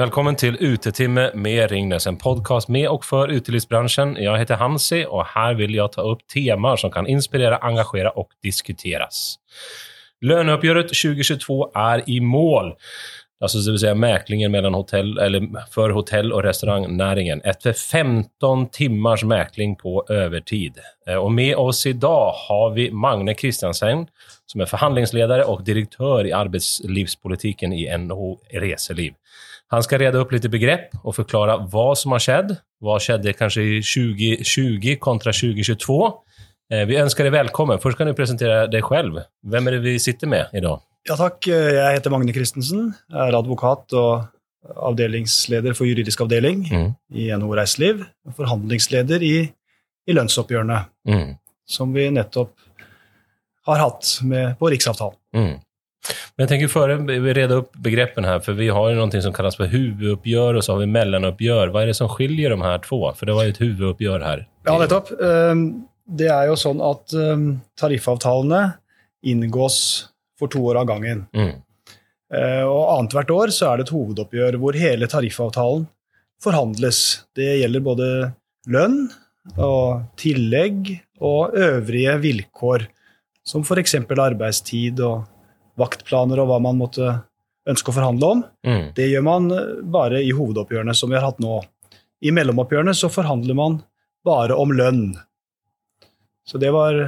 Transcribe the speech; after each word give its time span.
Välkommen 0.00 0.36
til 0.36 0.54
Utetimme 0.64 1.26
med 1.34 1.66
Ringnes, 1.70 2.06
en 2.08 2.16
podcast 2.16 2.70
med 2.72 2.86
og 2.88 3.02
for 3.04 3.28
utelivsbransjen. 3.28 4.14
Jeg 4.16 4.40
heter 4.40 4.56
Hansi 4.56 5.02
og 5.04 5.26
her 5.34 5.58
vil 5.58 5.74
jeg 5.76 5.92
ta 5.92 6.06
opp 6.08 6.22
temaer 6.32 6.80
som 6.80 6.92
kan 6.94 7.08
inspirere, 7.10 7.58
engasjere 7.60 8.14
og 8.16 8.30
diskuteres. 8.40 9.36
Löneuppgöret 10.24 10.94
2022 10.94 11.58
er 11.76 12.04
i 12.06 12.16
mål. 12.20 12.72
Alltså 13.40 13.58
det 13.58 13.70
vill 13.70 13.80
säga 13.80 13.94
mäklingen 13.94 14.52
mellan 14.52 14.74
hotell, 14.74 15.18
eller 15.18 15.64
för 15.70 15.90
hotell 15.90 16.32
og 16.32 16.44
restaurantnæringen. 16.44 17.40
Etter 17.44 17.72
15 17.72 18.68
timmars 18.68 19.24
mäkling 19.24 19.76
på 19.76 20.04
övertid. 20.08 20.78
Eh, 21.06 21.14
Och 21.14 21.32
med 21.32 21.56
oss 21.56 21.86
idag 21.86 22.32
har 22.48 22.70
vi 22.70 22.90
Magne 22.90 23.34
Kristiansen 23.34 24.06
som 24.46 24.60
er 24.60 24.70
forhandlingsleder 24.70 25.44
og 25.46 25.62
direktør 25.66 26.26
i 26.26 26.34
arbeidslivspolitikken 26.34 27.72
i 27.72 27.86
NHO 27.96 28.38
Reseliv. 28.62 29.14
Han 29.70 29.82
ska 29.82 29.98
reda 29.98 30.18
upp 30.18 30.32
lite 30.32 30.48
begrepp 30.48 30.88
och 31.02 31.16
förklara 31.16 31.56
vad 31.56 31.98
som 31.98 32.12
har 32.12 32.18
skett. 32.18 32.50
Vad 32.80 33.02
skedde 33.02 33.32
kanske 33.32 33.62
i 33.62 33.82
2020 33.82 34.96
kontra 35.00 35.32
2022? 35.32 36.12
Eh, 36.72 36.86
Vi 36.86 36.96
ønsker 36.98 37.24
deg 37.26 37.32
velkommen. 37.32 37.78
Først 37.78 37.98
kan 37.98 38.06
du 38.10 38.14
presentere 38.18 38.64
deg 38.70 38.82
selv. 38.88 39.20
Hvem 39.46 39.66
er 39.68 39.76
det 39.76 39.82
vi 39.84 39.98
sitter 39.98 40.26
med 40.30 40.50
i 40.54 40.60
dag? 40.64 40.80
Ja 41.08 41.16
takk, 41.16 41.46
jeg 41.46 41.94
heter 41.96 42.10
Magne 42.12 42.32
Christensen. 42.34 42.90
Er 43.14 43.34
advokat 43.38 43.92
og 43.96 44.26
avdelingsleder 44.90 45.74
for 45.74 45.86
juridisk 45.88 46.20
avdeling 46.20 46.66
Mm. 46.70 46.90
i 47.14 47.30
NHO 47.36 47.54
Reiseliv. 47.56 48.04
og 48.26 48.34
Forhandlingsleder 48.36 49.22
i, 49.22 49.50
i 50.06 50.12
lønnsoppgjørene, 50.12 50.84
Mm. 51.06 51.36
som 51.66 51.92
vi 51.94 52.10
nettopp 52.10 52.50
har 53.66 53.78
hatt 53.78 54.18
med 54.22 54.58
på 54.58 54.68
Riksavtalen. 54.70 55.16
Mm. 55.34 55.60
Men 56.36 56.42
jag 56.42 56.48
tänker 56.48 56.68
före 56.68 56.96
vi 56.96 57.32
reda 57.34 57.54
upp 57.54 57.72
begreppen 57.76 58.24
här, 58.24 58.40
för 58.40 58.52
vi 58.52 58.68
har 58.68 58.88
ju 58.88 58.94
någonting 58.94 59.22
som 59.22 59.32
kallas 59.32 59.56
för 59.56 59.64
huvuduppgör 59.66 60.54
og 60.54 60.64
så 60.64 60.72
har 60.72 60.78
vi 60.80 60.86
mellanuppgör. 60.86 61.68
Hva 61.68 61.82
er 61.82 61.86
det 61.86 61.94
som 61.94 62.08
skiljer 62.08 62.50
de 62.50 62.60
här 62.62 62.78
två? 62.78 63.12
För 63.14 63.26
det 63.26 63.32
var 63.32 63.44
ju 63.44 63.50
ett 63.50 63.60
huvuduppgör 63.60 64.20
her. 64.20 64.48
Ja, 64.64 64.78
nettopp. 64.78 65.10
Ehm, 65.20 65.84
Det 66.10 66.26
er 66.26 66.48
jo 66.48 66.56
sånn 66.58 66.80
at 66.82 67.12
ehm, 67.14 67.60
tariffavtalene 67.78 68.72
inngås 69.22 70.06
for 70.38 70.48
to 70.48 70.58
år 70.66 70.80
av 70.80 70.86
gangen. 70.88 71.26
Mm. 71.32 71.52
Eh, 72.34 72.64
Og 72.66 72.98
annethvert 72.98 73.30
år 73.30 73.48
så 73.54 73.68
er 73.70 73.76
det 73.76 73.86
et 73.86 73.92
hovedoppgjør 73.94 74.56
hvor 74.58 74.72
hele 74.74 75.06
tariffavtalen 75.06 75.86
forhandles. 76.42 77.20
Det 77.36 77.60
gjelder 77.60 77.80
både 77.80 78.08
lønn 78.66 79.10
og 79.58 80.02
tillegg 80.16 81.00
og 81.20 81.54
øvrige 81.54 82.18
vilkår, 82.20 82.86
som 83.44 83.62
f.eks. 83.62 83.94
arbeidstid 83.94 85.00
og 85.00 85.24
vaktplaner 85.80 86.42
og 86.42 86.50
hva 86.50 86.60
man 86.62 86.78
måtte 86.80 87.14
ønske 87.68 87.92
å 87.92 87.96
forhandle 87.96 88.32
om. 88.34 88.42
Mm. 88.66 88.84
Det 88.96 89.08
gjør 89.10 89.24
man 89.26 89.50
eh, 89.54 89.72
bare 89.92 90.22
i 90.24 90.32
hovedoppgjørene 90.36 90.96
som 90.96 91.12
vi 91.12 91.18
har 91.18 91.26
hatt 91.28 91.40
nå. 91.42 91.60
I 92.20 92.34
mellomoppgjørene 92.36 92.94
så 92.96 93.10
forhandler 93.12 93.56
man 93.56 93.80
bare 94.26 94.56
om 94.60 94.72
lønn. 94.76 95.04
Så 96.44 96.60
det 96.60 96.72
var 96.74 96.98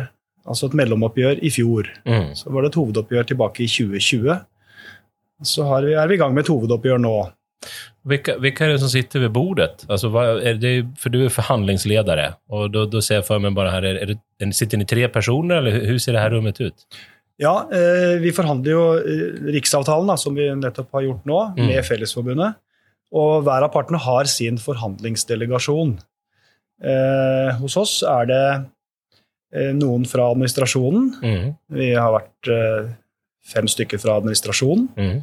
altså 0.47 0.69
et 0.69 0.79
mellomoppgjør 0.79 1.43
i 1.45 1.51
fjor. 1.53 1.91
Mm. 2.09 2.33
Så 2.39 2.53
var 2.53 2.65
det 2.65 2.73
et 2.73 2.81
hovedoppgjør 2.81 3.29
tilbake 3.33 3.65
i 3.65 3.71
2020. 3.71 4.41
Så 5.43 5.67
har 5.67 5.87
vi, 5.87 5.95
er 5.99 6.09
vi 6.09 6.17
i 6.17 6.21
gang 6.21 6.35
med 6.35 6.47
et 6.47 6.53
hovedoppgjør 6.53 7.01
nå. 7.03 7.17
Vilka, 8.05 8.39
vilka 8.39 8.65
är 8.65 8.69
det 8.69 8.79
som 8.79 8.89
sitter 8.91 9.21
ved 9.21 9.31
bordet? 9.31 9.85
Altså, 9.89 10.09
det, 10.59 10.73
for 10.99 11.11
du 11.11 11.21
er 11.25 11.29
forhandlingsleder. 11.31 12.23
Og 12.51 12.73
då 12.73 13.03
ser 13.03 13.21
jeg 13.21 13.27
for 13.29 13.43
meg 13.43 13.55
bare 13.55 13.71
her, 13.71 13.85
är 13.85 14.15
det, 14.15 14.53
sitter 14.55 14.81
dere 14.81 14.91
tre 14.91 15.09
personer 15.09 15.63
eller 15.63 15.87
hur 15.87 15.99
ser 15.99 16.17
det 16.17 16.25
her 16.25 16.35
rummet 16.35 16.61
ut? 16.61 16.87
Ja, 17.43 17.55
eh, 17.75 18.17
vi 18.23 18.31
forhandler 18.35 18.75
jo 18.77 18.83
eh, 19.01 19.41
Riksavtalen, 19.57 20.07
da, 20.13 20.17
som 20.21 20.37
vi 20.39 20.47
nettopp 20.55 20.93
har 20.95 21.07
gjort 21.09 21.27
nå, 21.29 21.41
Mm. 21.57 21.67
med 21.73 21.85
Fellesforbundet. 21.89 22.55
Og 23.13 23.43
hver 23.45 23.67
av 23.67 23.73
partene 23.75 23.99
har 24.01 24.25
sin 24.31 24.57
forhandlingsdelegasjon. 24.63 25.97
Eh, 26.83 27.51
hos 27.61 27.77
oss 27.77 27.99
er 28.07 28.27
det 28.31 28.45
eh, 29.53 29.73
noen 29.77 30.07
fra 30.09 30.31
administrasjonen. 30.33 31.11
Mm. 31.21 31.51
Vi 31.77 31.91
har 31.99 32.15
vært 32.15 32.49
eh, 32.55 32.93
fem 33.53 33.69
stykker 33.69 34.01
fra 34.01 34.17
administrasjonen. 34.21 34.89
Mm. 34.97 35.21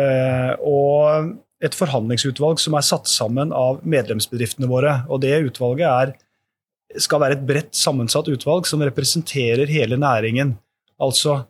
Eh, 0.00 0.54
og 0.64 1.36
et 1.60 1.76
forhandlingsutvalg 1.76 2.58
som 2.62 2.74
er 2.78 2.86
satt 2.86 3.10
sammen 3.10 3.52
av 3.52 3.82
medlemsbedriftene 3.84 4.70
våre. 4.70 5.02
Og 5.12 5.20
det 5.26 5.34
utvalget 5.50 5.90
er, 5.90 6.14
skal 6.98 7.20
være 7.22 7.36
et 7.38 7.46
bredt 7.46 7.76
sammensatt 7.76 8.30
utvalg 8.32 8.66
som 8.66 8.80
representerer 8.86 9.68
hele 9.70 9.98
næringen. 10.00 10.56
Altså 11.00 11.40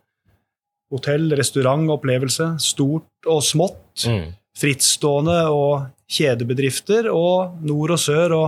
hotell, 0.91 1.31
restaurant, 1.39 1.87
opplevelse, 1.93 2.53
stort 2.63 3.29
og 3.29 3.41
smått. 3.45 4.05
Mm. 4.07 4.31
Frittstående 4.61 5.37
og 5.53 5.87
kjedebedrifter, 6.11 7.07
og 7.11 7.61
nord 7.63 7.95
og 7.95 8.01
sør 8.01 8.35
og 8.35 8.47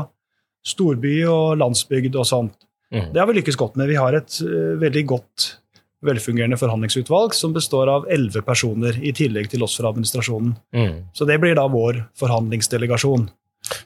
storby 0.68 1.22
og 1.28 1.58
landsbygd 1.59 2.16
og 2.19 2.28
sånt. 2.28 2.56
Mm. 2.94 3.12
Det 3.13 3.22
har 3.22 3.30
vi 3.30 3.38
lykkes 3.40 3.59
godt 3.59 3.78
med. 3.80 3.90
Vi 3.90 4.00
har 4.00 4.16
et 4.16 4.40
uh, 4.44 4.75
veldig 4.81 5.06
godt 5.09 5.47
velfungerende 6.03 6.59
forhandlingsutvalg 6.59 7.36
som 7.36 7.53
består 7.56 7.88
av 7.92 8.08
elleve 8.12 8.44
personer, 8.44 8.97
i 9.00 9.13
tillegg 9.16 9.47
til 9.52 9.63
oss 9.63 9.78
fra 9.80 9.94
administrasjonen. 9.94 10.52
Mm. 10.75 10.97
Så 11.16 11.28
det 11.30 11.40
blir 11.40 11.56
da 11.56 11.63
vår 11.72 12.03
forhandlingsdelegasjon. 12.19 13.30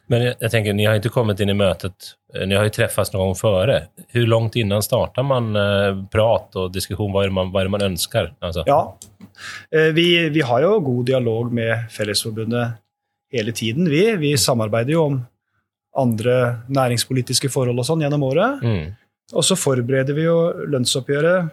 Men 0.07 0.21
jag, 0.21 0.35
jag 0.39 0.51
tänker, 0.51 0.73
ni 0.73 0.85
har 0.85 0.95
inte 0.95 1.09
kommit 1.09 1.39
in 1.39 1.49
i 1.49 1.53
mötet, 1.53 1.93
eh, 2.33 2.47
ni 2.47 2.55
har 2.55 2.63
ju 2.63 2.69
träffats 2.69 3.13
någon 3.13 3.25
gång 3.25 3.35
före. 3.35 3.83
Hur 4.07 4.27
långt 4.27 4.55
innan 4.55 4.83
startar 4.83 5.23
man 5.23 5.55
eh, 5.55 6.05
prat 6.11 6.55
och 6.55 6.71
diskussion? 6.71 7.11
Vad 7.11 7.23
är 7.23 7.27
det 7.27 7.33
man, 7.33 7.51
vad 7.51 7.61
är 7.61 7.65
det 7.65 7.69
man 7.69 7.81
önskar? 7.81 8.33
Alltså. 8.39 8.63
Ja, 8.65 8.97
eh, 9.71 9.81
vi, 9.81 10.29
vi 10.29 10.41
har 10.41 10.61
jo 10.61 10.79
god 10.79 11.05
dialog 11.05 11.53
med 11.53 11.91
Fellesforbundet 11.91 12.67
hele 13.31 13.51
tiden, 13.51 13.89
vi. 13.89 14.15
Vi 14.15 14.37
samarbeider 14.37 14.91
jo 14.91 15.03
om 15.03 15.25
andre 15.97 16.61
næringspolitiske 16.69 17.49
forhold 17.49 17.81
og 17.81 17.87
sånn 17.87 18.03
gjennom 18.05 18.23
året. 18.27 18.63
Mm. 18.63 18.93
Og 19.33 19.43
så 19.43 19.57
forbereder 19.59 20.15
vi 20.15 20.27
jo 20.27 20.37
lønnsoppgjøret 20.71 21.49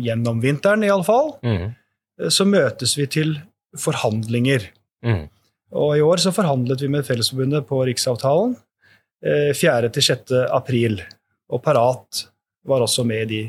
gjennom 0.00 0.40
vinteren, 0.40 0.84
iallfall. 0.86 1.34
Mm. 1.44 1.72
Så 2.30 2.46
møtes 2.48 2.94
vi 2.98 3.06
til 3.10 3.34
forhandlinger. 3.78 4.70
Mm. 5.04 5.26
Og 5.72 5.96
i 5.96 6.02
år 6.02 6.18
så 6.22 6.32
forhandlet 6.34 6.80
vi 6.82 6.88
med 6.90 7.06
Fellesforbundet 7.06 7.66
på 7.68 7.78
Riksavtalen 7.86 8.56
eh, 9.24 9.52
4. 9.54 9.90
til 9.94 10.02
6. 10.02 10.32
april. 10.50 11.00
Og 11.50 11.62
Parat 11.62 12.24
var 12.66 12.82
også 12.84 13.04
med 13.06 13.22
i 13.22 13.28
de 13.30 13.42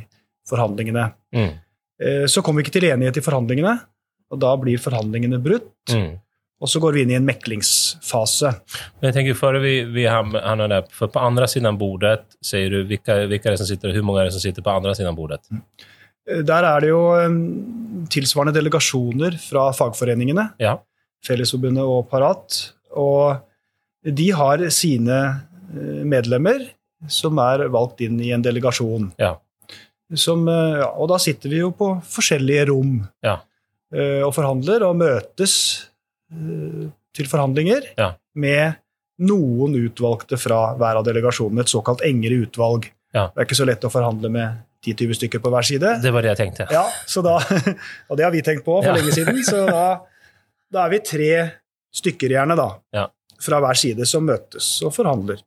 forhandlingene. 0.50 1.08
Mm. 1.36 1.52
Eh, 2.02 2.26
Så 2.30 2.44
kom 2.46 2.56
vi 2.58 2.64
ikke 2.66 2.76
til 2.78 2.90
enighet 2.92 3.18
i 3.18 3.26
forhandlingene, 3.26 3.74
og 4.32 4.40
da 4.42 4.54
blir 4.58 4.78
forhandlingene 4.82 5.40
brutt. 5.44 5.72
Mm. 5.90 6.20
Og 6.62 6.70
så 6.70 6.78
går 6.80 6.94
vi 6.94 7.02
inn 7.02 7.10
i 7.10 7.18
en 7.18 7.26
meklingsfase. 7.26 8.52
Men 9.02 9.08
jeg 9.10 9.16
tenker 9.16 9.38
før 9.40 9.58
vi, 9.64 9.72
vi 9.90 10.04
ham- 10.06 10.36
hamnar 10.38 10.84
for 10.94 11.10
På 11.10 11.24
andre 11.26 11.48
siden 11.50 11.66
av 11.72 11.80
bordet, 11.82 12.22
sier 12.46 12.70
du, 12.70 12.84
hvilke, 12.86 13.16
hvilke 13.32 13.56
som 13.58 13.66
sitter, 13.66 13.96
hvor 13.98 14.06
mange 14.06 14.22
er 14.22 14.30
det 14.30 14.36
som 14.38 14.44
sitter 14.44 14.62
på 14.62 14.70
andre 14.76 14.94
siden 14.94 15.10
av 15.10 15.18
bordet? 15.18 15.42
Eh, 16.30 16.44
Der 16.46 16.64
er 16.70 16.80
det 16.86 16.90
jo 16.94 17.02
eh, 17.18 18.06
tilsvarende 18.14 18.54
delegasjoner 18.54 19.40
fra 19.42 19.72
fagforeningene, 19.74 20.52
Ja. 20.62 20.78
Fellesforbundet 21.26 21.84
og 21.86 22.08
Parat. 22.12 22.58
Og 22.98 23.38
de 24.06 24.30
har 24.34 24.64
sine 24.74 25.18
eh, 25.72 26.02
medlemmer 26.08 26.64
som 27.10 27.38
er 27.42 27.68
valgt 27.74 28.02
inn 28.06 28.20
i 28.22 28.32
en 28.36 28.44
delegasjon. 28.46 29.12
Ja. 29.22 29.36
Som, 30.18 30.48
eh, 30.52 30.80
ja, 30.82 30.90
og 30.98 31.08
da 31.14 31.18
sitter 31.22 31.50
vi 31.54 31.62
jo 31.62 31.72
på 31.78 31.94
forskjellige 32.04 32.68
rom 32.70 32.98
Ja. 33.24 33.38
eh, 33.94 34.22
og 34.26 34.34
forhandler, 34.36 34.84
og 34.90 34.98
møtes 35.00 35.88
til 37.12 37.28
forhandlinger 37.28 37.84
Ja. 37.98 38.14
med 38.36 38.78
noen 39.20 39.74
utvalgte 39.76 40.38
fra 40.40 40.76
hver 40.80 40.96
av 41.02 41.04
delegasjonene, 41.06 41.60
et 41.66 41.68
såkalt 41.68 42.02
engere 42.08 42.46
utvalg. 42.48 42.88
Ja. 43.14 43.28
Det 43.28 43.42
er 43.42 43.46
ikke 43.46 43.60
så 43.60 43.66
lett 43.68 43.84
å 43.84 43.92
forhandle 43.92 44.30
med 44.32 44.62
10-20 44.86 45.14
stykker 45.20 45.42
på 45.44 45.52
hver 45.52 45.62
side. 45.68 46.02
Det 46.02 46.12
var 46.14 46.22
det 46.24 46.32
jeg 46.38 46.40
tenkte. 46.54 46.68
Ja, 46.72 46.86
så 47.06 47.22
da, 47.22 47.36
og 48.10 48.18
det 48.18 48.24
har 48.26 48.32
vi 48.32 48.42
tenkt 48.42 48.64
på 48.66 48.80
for 48.82 48.94
lenge 48.96 49.12
siden, 49.14 49.44
så 49.44 49.66
da, 49.68 50.00
da 50.72 50.86
er 50.86 50.90
vi 50.94 51.00
tre 51.00 51.32
stykker 51.94 52.30
gjerne 52.30 52.56
da, 52.56 52.70
Ja. 52.94 53.08
fra 53.42 53.60
hver 53.60 53.76
side 53.76 54.06
som 54.08 54.26
møtes 54.26 54.82
og 54.86 54.94
forhandler. 54.96 55.42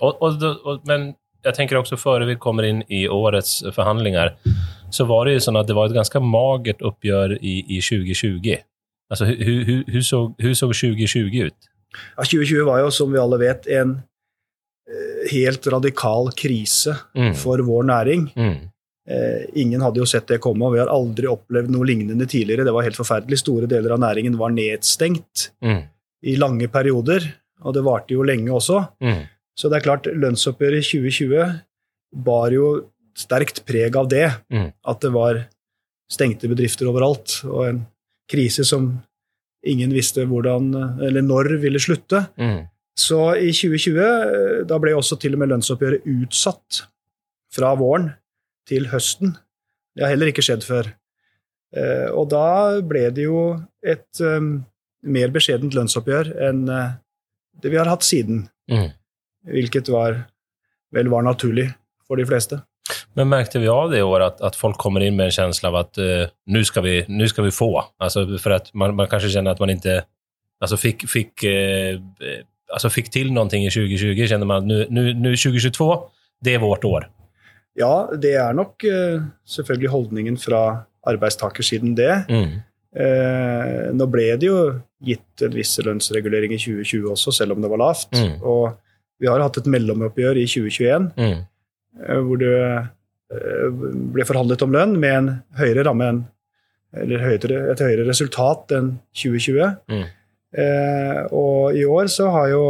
Och, 0.00 0.86
men 0.86 1.14
jeg 1.44 1.54
tenker 1.54 1.76
også 1.76 1.96
før 1.98 2.24
vi 2.26 2.36
kommer 2.36 2.64
inn 2.64 2.82
i 2.88 3.06
årets 3.08 3.62
forhandlinger, 3.74 4.34
så 4.90 5.06
var 5.06 5.24
det 5.26 5.34
jo 5.34 5.38
sånn 5.50 5.58
at 5.60 5.66
det 5.66 5.74
var 5.76 5.86
et 5.90 5.94
ganske 5.96 6.20
magert 6.20 6.80
oppgjør 6.82 7.36
i, 7.42 7.58
i 7.76 7.80
2020. 7.80 8.62
Altså, 9.10 9.26
Hvordan 9.26 9.64
så, 9.64 9.66
hur- 9.66 9.84
hur, 9.92 10.00
såg, 10.00 10.34
hur 10.40 10.54
såg 10.54 10.72
2020 10.72 11.46
ut? 11.46 11.68
Ja, 12.16 12.22
2020 12.24 12.64
var 12.64 12.80
jo, 12.80 12.90
som 12.90 13.12
vi 13.12 13.18
alle 13.18 13.38
vet, 13.38 13.66
en 13.68 14.02
eh, 14.88 15.28
helt 15.32 15.66
radikal 15.66 16.30
krise 16.32 16.96
Mm. 17.14 17.34
for 17.34 17.58
vår 17.58 17.82
næring. 17.84 18.32
Mm. 18.36 18.70
Eh, 19.08 19.48
ingen 19.58 19.82
hadde 19.82 19.98
jo 19.98 20.06
sett 20.06 20.28
det 20.30 20.38
komme, 20.42 20.62
og 20.66 20.76
vi 20.76 20.78
har 20.82 20.90
aldri 20.92 21.26
opplevd 21.26 21.72
noe 21.74 21.86
lignende 21.88 22.26
tidligere. 22.30 22.64
Det 22.64 22.74
var 22.74 22.86
helt 22.86 22.98
forferdelig. 22.98 23.40
Store 23.42 23.66
deler 23.66 23.96
av 23.96 24.00
næringen 24.02 24.36
var 24.38 24.50
nedstengt 24.54 25.50
Mm. 25.62 25.82
i 26.22 26.36
lange 26.36 26.68
perioder, 26.68 27.34
og 27.64 27.74
det 27.74 27.82
varte 27.82 28.14
jo 28.14 28.22
lenge 28.22 28.50
også. 28.50 28.78
Mm. 29.02 29.26
Så 29.58 29.68
det 29.68 29.80
er 29.80 29.86
klart, 29.88 30.06
lønnsoppgjøret 30.06 30.78
i 30.78 30.86
2020 30.86 31.60
bar 32.14 32.50
jo 32.54 32.84
sterkt 33.18 33.64
preg 33.66 33.96
av 33.96 34.08
det. 34.08 34.30
Mm. 34.52 34.72
At 34.86 35.00
det 35.00 35.12
var 35.12 35.46
stengte 36.10 36.48
bedrifter 36.48 36.86
overalt, 36.86 37.42
og 37.44 37.66
en 37.68 37.86
krise 38.30 38.64
som 38.64 39.02
ingen 39.66 39.90
visste 39.92 40.24
hvordan, 40.26 40.70
eller 41.02 41.22
når 41.22 41.58
ville 41.60 41.78
slutte. 41.78 42.28
Mm. 42.38 42.68
Så 42.96 43.18
i 43.40 43.50
2020 43.50 43.98
eh, 43.98 44.64
da 44.68 44.78
ble 44.78 44.92
også 44.94 45.18
til 45.18 45.34
og 45.34 45.40
med 45.42 45.48
lønnsoppgjøret 45.48 46.04
utsatt 46.06 46.82
fra 47.52 47.74
våren 47.74 48.12
til 48.68 48.86
høsten. 48.92 49.36
Det 49.96 50.04
har 50.04 50.12
heller 50.14 50.30
ikke 50.32 50.44
skjedd 50.44 50.64
før. 50.66 50.92
Eh, 51.76 52.08
Og 52.12 52.28
da 52.30 52.80
ble 52.84 53.08
det 53.10 53.24
jo 53.24 53.60
et 53.82 54.20
eh, 54.20 54.40
mer 55.02 55.32
beskjedent 55.34 55.74
lønnsoppgjør 55.74 56.32
enn 56.48 56.68
eh, 56.68 56.92
det 57.62 57.70
vi 57.72 57.76
har 57.80 57.90
hatt 57.90 58.04
siden, 58.06 58.48
Mm. 58.70 58.90
hvilket 59.44 59.88
var, 59.90 60.14
vel 60.94 61.08
var 61.10 61.22
naturlig 61.26 61.66
for 62.06 62.16
de 62.16 62.24
fleste. 62.24 62.60
Men 63.14 63.28
märkte 63.28 63.58
vi 63.60 63.68
av 63.68 63.90
det 63.90 63.98
i 63.98 64.02
år 64.06 64.22
at, 64.22 64.40
at 64.40 64.56
folk 64.56 64.78
kommer 64.78 65.02
in 65.02 65.16
med 65.16 65.26
en 65.26 65.34
känsla 65.34 65.68
av 65.68 65.76
at 65.76 65.98
uh, 65.98 66.26
nu, 66.46 66.64
ska 66.64 66.80
vi, 66.80 67.04
nu 67.08 67.28
ska 67.28 67.42
vi 67.42 67.50
få? 67.50 67.84
Alltså 67.98 68.38
för 68.38 68.50
att 68.50 68.72
man, 68.74 68.94
man 68.96 69.08
kanske 69.08 69.28
känner 69.28 69.50
att 69.50 69.58
man 69.60 69.70
inte 69.70 70.04
alltså 70.60 70.76
fick, 70.76 71.08
fick, 71.08 71.44
uh, 71.44 72.00
alltså 72.72 72.90
fick 72.90 73.10
till 73.10 73.32
någonting 73.32 73.66
i 73.66 73.70
2020. 73.70 74.26
Känner 74.28 74.46
man 74.46 74.56
att 74.56 74.64
nu, 74.66 74.86
nu, 74.90 75.14
nu 75.14 75.36
2022, 75.36 76.04
det 76.40 76.54
är 76.54 76.58
vårt 76.58 76.84
år. 76.84 77.10
Ja, 77.78 78.08
det 78.20 78.34
er 78.36 78.52
nok 78.56 78.84
eh, 78.84 79.22
selvfølgelig 79.48 79.90
holdningen 79.92 80.36
fra 80.40 80.84
arbeidstakersiden, 81.08 81.94
det. 81.96 82.12
Mm. 82.28 82.58
Eh, 82.92 83.92
nå 83.96 84.06
ble 84.12 84.26
det 84.36 84.48
jo 84.50 84.58
gitt 85.02 85.42
en 85.46 85.54
viss 85.56 85.78
lønnsregulering 85.82 86.52
i 86.52 86.60
2020 86.60 87.08
også, 87.14 87.32
selv 87.32 87.56
om 87.56 87.62
det 87.64 87.70
var 87.72 87.80
lavt. 87.80 88.12
Mm. 88.12 88.34
Og 88.44 88.76
vi 89.22 89.30
har 89.30 89.40
hatt 89.42 89.56
et 89.62 89.70
mellomoppgjør 89.72 90.36
i 90.42 90.44
2021 90.46 91.08
Mm. 91.16 91.40
eh, 92.02 92.20
hvor 92.20 92.38
det 92.42 92.58
ble 94.12 94.24
forhandlet 94.28 94.62
om 94.66 94.72
lønn 94.74 94.98
med 95.00 95.14
en 95.16 95.30
høyere 95.56 95.86
ramme 95.88 96.08
enn 96.12 96.22
eller 96.92 97.22
høyere, 97.24 97.70
et 97.72 97.80
høyere 97.80 98.04
resultat 98.04 98.74
enn 98.76 98.90
2020. 99.16 99.70
Mm. 99.88 100.02
Eh, 100.60 101.20
og 101.32 101.72
i 101.78 101.86
år 101.88 102.10
så 102.12 102.26
har 102.34 102.50
jo 102.52 102.64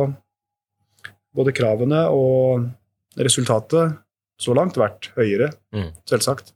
både 1.34 1.54
kravene 1.56 2.04
og 2.14 2.68
resultatet 3.18 3.96
så 4.42 4.54
langt 4.58 4.76
vært 4.80 5.10
høyere, 5.16 5.52
Mm. 5.74 5.90
selvsagt. 6.08 6.52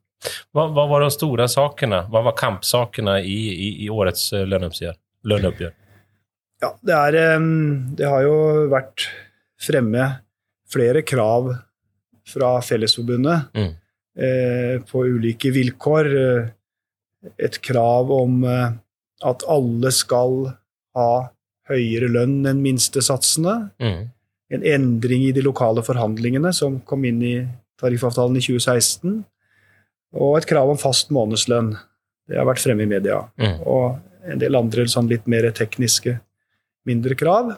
Hva, 0.54 0.66
hva, 0.72 0.86
var 0.90 1.04
de 1.04 1.10
store 1.14 1.46
sakene? 1.52 2.02
Hva 2.10 2.22
var 2.26 2.34
kampsakene 2.38 3.18
i, 3.22 3.36
i, 3.52 3.68
i 3.86 3.88
årets 3.92 4.32
eh, 4.34 4.46
löneuppgör? 4.48 4.96
löneuppgör? 5.26 5.72
Ja, 6.62 6.70
det, 6.82 6.94
er, 6.96 7.38
det 7.98 8.06
har 8.08 8.22
jo 8.24 8.36
vært 8.72 9.04
fremme 9.60 10.06
flere 10.72 11.02
krav 11.06 11.50
fra 12.26 12.54
Fellesforbundet 12.64 13.52
Mm. 13.54 13.74
eh, 14.18 14.78
på 14.88 15.04
ulike 15.06 15.52
vilkår. 15.54 16.12
Eh, 16.24 16.48
Et 17.42 17.56
krav 17.60 18.10
om 18.12 18.44
eh, 18.46 18.70
at 19.26 19.42
alle 19.50 19.90
skal 19.90 20.52
ha 20.94 21.08
høyere 21.68 22.06
lønn 22.12 22.44
enn 22.46 22.60
minstesatsene. 22.62 23.54
Mm. 23.82 24.04
En 24.54 24.62
endring 24.62 25.24
i 25.26 25.32
de 25.34 25.42
lokale 25.42 25.82
forhandlingene 25.82 26.52
som 26.54 26.76
kom 26.86 27.04
inn 27.08 27.22
i 27.26 27.32
tariffavtalen 27.80 28.36
i 28.36 28.40
2016. 28.44 29.24
Og 30.16 30.36
et 30.38 30.46
krav 30.48 30.70
om 30.70 30.78
fast 30.80 31.10
månedslønn. 31.12 31.74
Det 32.28 32.38
har 32.38 32.46
vært 32.48 32.62
fremme 32.62 32.82
i 32.82 32.86
media 32.90 33.20
Mm. 33.38 33.60
og 33.66 33.98
en 34.26 34.38
del 34.38 34.56
andre 34.56 34.84
sånn 34.90 35.08
litt 35.08 35.26
mer 35.26 35.42
tekniske, 35.52 36.20
mindre 36.86 37.14
krav. 37.14 37.56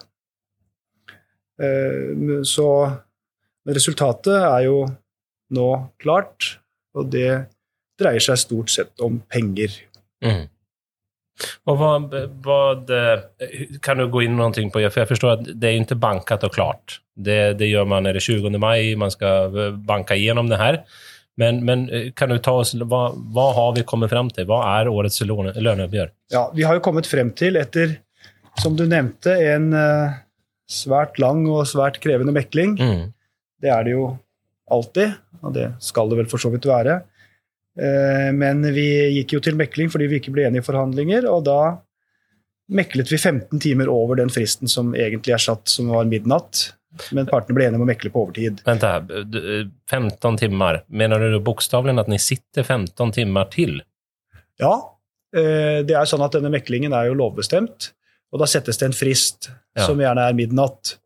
Eh, 1.59 2.41
Så 2.43 2.67
resultatet 3.67 4.35
er 4.35 4.63
jo 4.65 4.85
nå 5.51 5.89
klart, 5.99 6.57
og 6.95 7.09
det 7.11 7.47
dreier 7.99 8.19
seg 8.23 8.37
stort 8.37 8.69
sett 8.69 9.01
om 9.01 9.19
penger. 9.29 9.69
Mm. 10.23 10.47
Och 11.63 11.77
vad, 11.77 12.13
vad, 12.43 12.89
eh, 12.89 13.19
kan 13.81 13.97
du 13.97 14.07
gå 14.07 14.21
in 14.21 14.37
någonting 14.37 14.71
på, 14.71 14.89
för 14.89 15.01
jag 15.01 15.07
förstår 15.07 15.29
att 15.29 15.39
det 15.53 15.67
är 15.67 15.71
inte 15.71 15.95
bankat 15.95 16.43
och 16.43 16.53
klart. 16.53 16.99
Det, 17.15 17.53
det 17.53 17.65
gör 17.65 17.85
man 17.85 18.05
är 18.05 18.13
det 18.13 18.19
20 18.19 18.49
maj, 18.49 18.95
man 18.95 19.11
ska 19.11 19.49
banke 19.49 19.71
banka 19.71 20.15
igenom 20.15 20.49
det 20.49 20.57
här. 20.57 20.83
Men, 21.37 21.65
men 21.65 21.89
eh, 21.89 22.11
kan 22.11 22.29
du 22.29 22.37
ta 22.37 22.51
oss, 22.51 22.73
hva, 22.73 23.13
hva, 23.15 23.51
har 23.55 23.75
vi 23.75 23.83
kommet 23.87 24.11
frem 24.11 24.29
til? 24.29 24.43
Hva 24.49 24.59
er 24.79 24.89
årets 24.91 25.21
låne- 25.21 25.53
löneuppgör? 25.55 26.09
Ja, 26.31 26.51
vi 26.55 26.63
har 26.63 26.75
jo 26.75 26.81
kommet 26.83 27.07
frem 27.07 27.31
til, 27.31 27.55
etter, 27.55 27.95
som 28.59 28.75
du 28.75 28.83
nevnte, 28.83 29.37
en 29.53 29.69
eh, 29.73 30.17
svært 30.69 31.19
lang 31.19 31.45
og 31.47 31.63
svært 31.67 32.01
krevende 32.03 32.35
mekling. 32.35 32.75
Mm. 32.79 33.05
Det 33.61 33.71
er 33.71 33.87
det 33.87 33.95
jo 33.95 34.09
alltid, 34.71 35.15
og 35.41 35.55
det 35.55 35.69
skal 35.79 36.11
det 36.11 36.19
vel 36.19 36.29
for 36.31 36.43
så 36.43 36.51
vidt 36.51 36.67
være. 36.67 36.99
Eh, 37.79 38.31
Men 38.35 38.61
vi 38.75 38.87
gikk 39.19 39.37
jo 39.37 39.39
til 39.45 39.55
mekling 39.59 39.91
fordi 39.93 40.07
vi 40.11 40.19
ikke 40.19 40.33
ble 40.35 40.47
enige 40.49 40.63
i 40.63 40.67
forhandlinger, 40.67 41.27
og 41.31 41.45
da 41.47 41.59
meklet 42.69 43.09
vi 43.11 43.17
15 43.17 43.59
timer 43.63 43.89
over 43.89 44.19
den 44.19 44.29
fristen 44.29 44.69
som 44.69 44.91
egentlig 44.93 45.33
er 45.33 45.41
satt, 45.41 45.69
som 45.71 45.89
var 45.93 46.05
midnatt. 46.09 46.73
Men 47.15 47.29
partene 47.29 47.55
ble 47.55 47.67
enige 47.67 47.79
om 47.79 47.85
å 47.85 47.89
mekle 47.89 48.11
på 48.13 48.23
overtid. 48.25 48.61
Vent 48.65 48.81
her, 48.85 49.05
eh, 49.09 49.65
15 49.89 50.37
timer. 50.41 50.81
Mener 50.89 51.31
du 51.31 51.39
bokstavelig 51.39 51.97
at 51.99 52.07
ni 52.11 52.17
sitter 52.17 52.63
15 52.65 53.11
timer 53.15 53.49
til? 53.53 53.79
Ja, 54.59 54.73
eh, 55.33 55.81
det 55.85 55.95
er 55.95 56.05
sånn 56.09 56.25
at 56.25 56.33
denne 56.33 56.51
meklingen 56.51 56.93
er 56.93 57.07
jo 57.07 57.13
lovbestemt, 57.15 57.91
og 58.33 58.39
da 58.39 58.45
settes 58.45 58.77
det 58.77 58.85
en 58.89 58.97
frist 58.97 59.49
Ja. 59.77 59.85
som 59.85 59.97
gjerne 59.97 60.27
er 60.29 60.33
midnatt, 60.33 60.97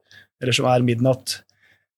eller 0.41 0.53
som 0.53 0.65
er 0.65 0.79
midnatt. 0.81 1.43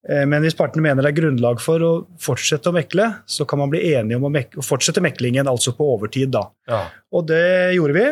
Eh, 0.10 0.26
Men 0.30 0.44
hvis 0.46 0.54
partene 0.58 0.84
mener 0.86 1.02
det 1.02 1.12
er 1.14 1.22
grunnlag 1.22 1.60
for 1.64 1.82
å 1.82 1.92
fortsette 2.22 2.70
å 2.70 2.76
mekle, 2.76 3.08
så 3.26 3.46
kan 3.50 3.60
man 3.60 3.72
bli 3.74 3.82
enige 3.96 4.20
om 4.20 4.28
å, 4.28 4.34
mekle, 4.34 4.62
å 4.62 4.66
fortsette 4.66 5.02
meklingen, 5.02 5.48
altså 5.50 5.74
på 5.76 5.88
overtid, 5.96 6.30
da. 6.36 6.44
Ja. 6.70 6.84
Og 7.12 7.26
det 7.32 7.74
gjorde 7.78 7.94
vi. 7.98 8.08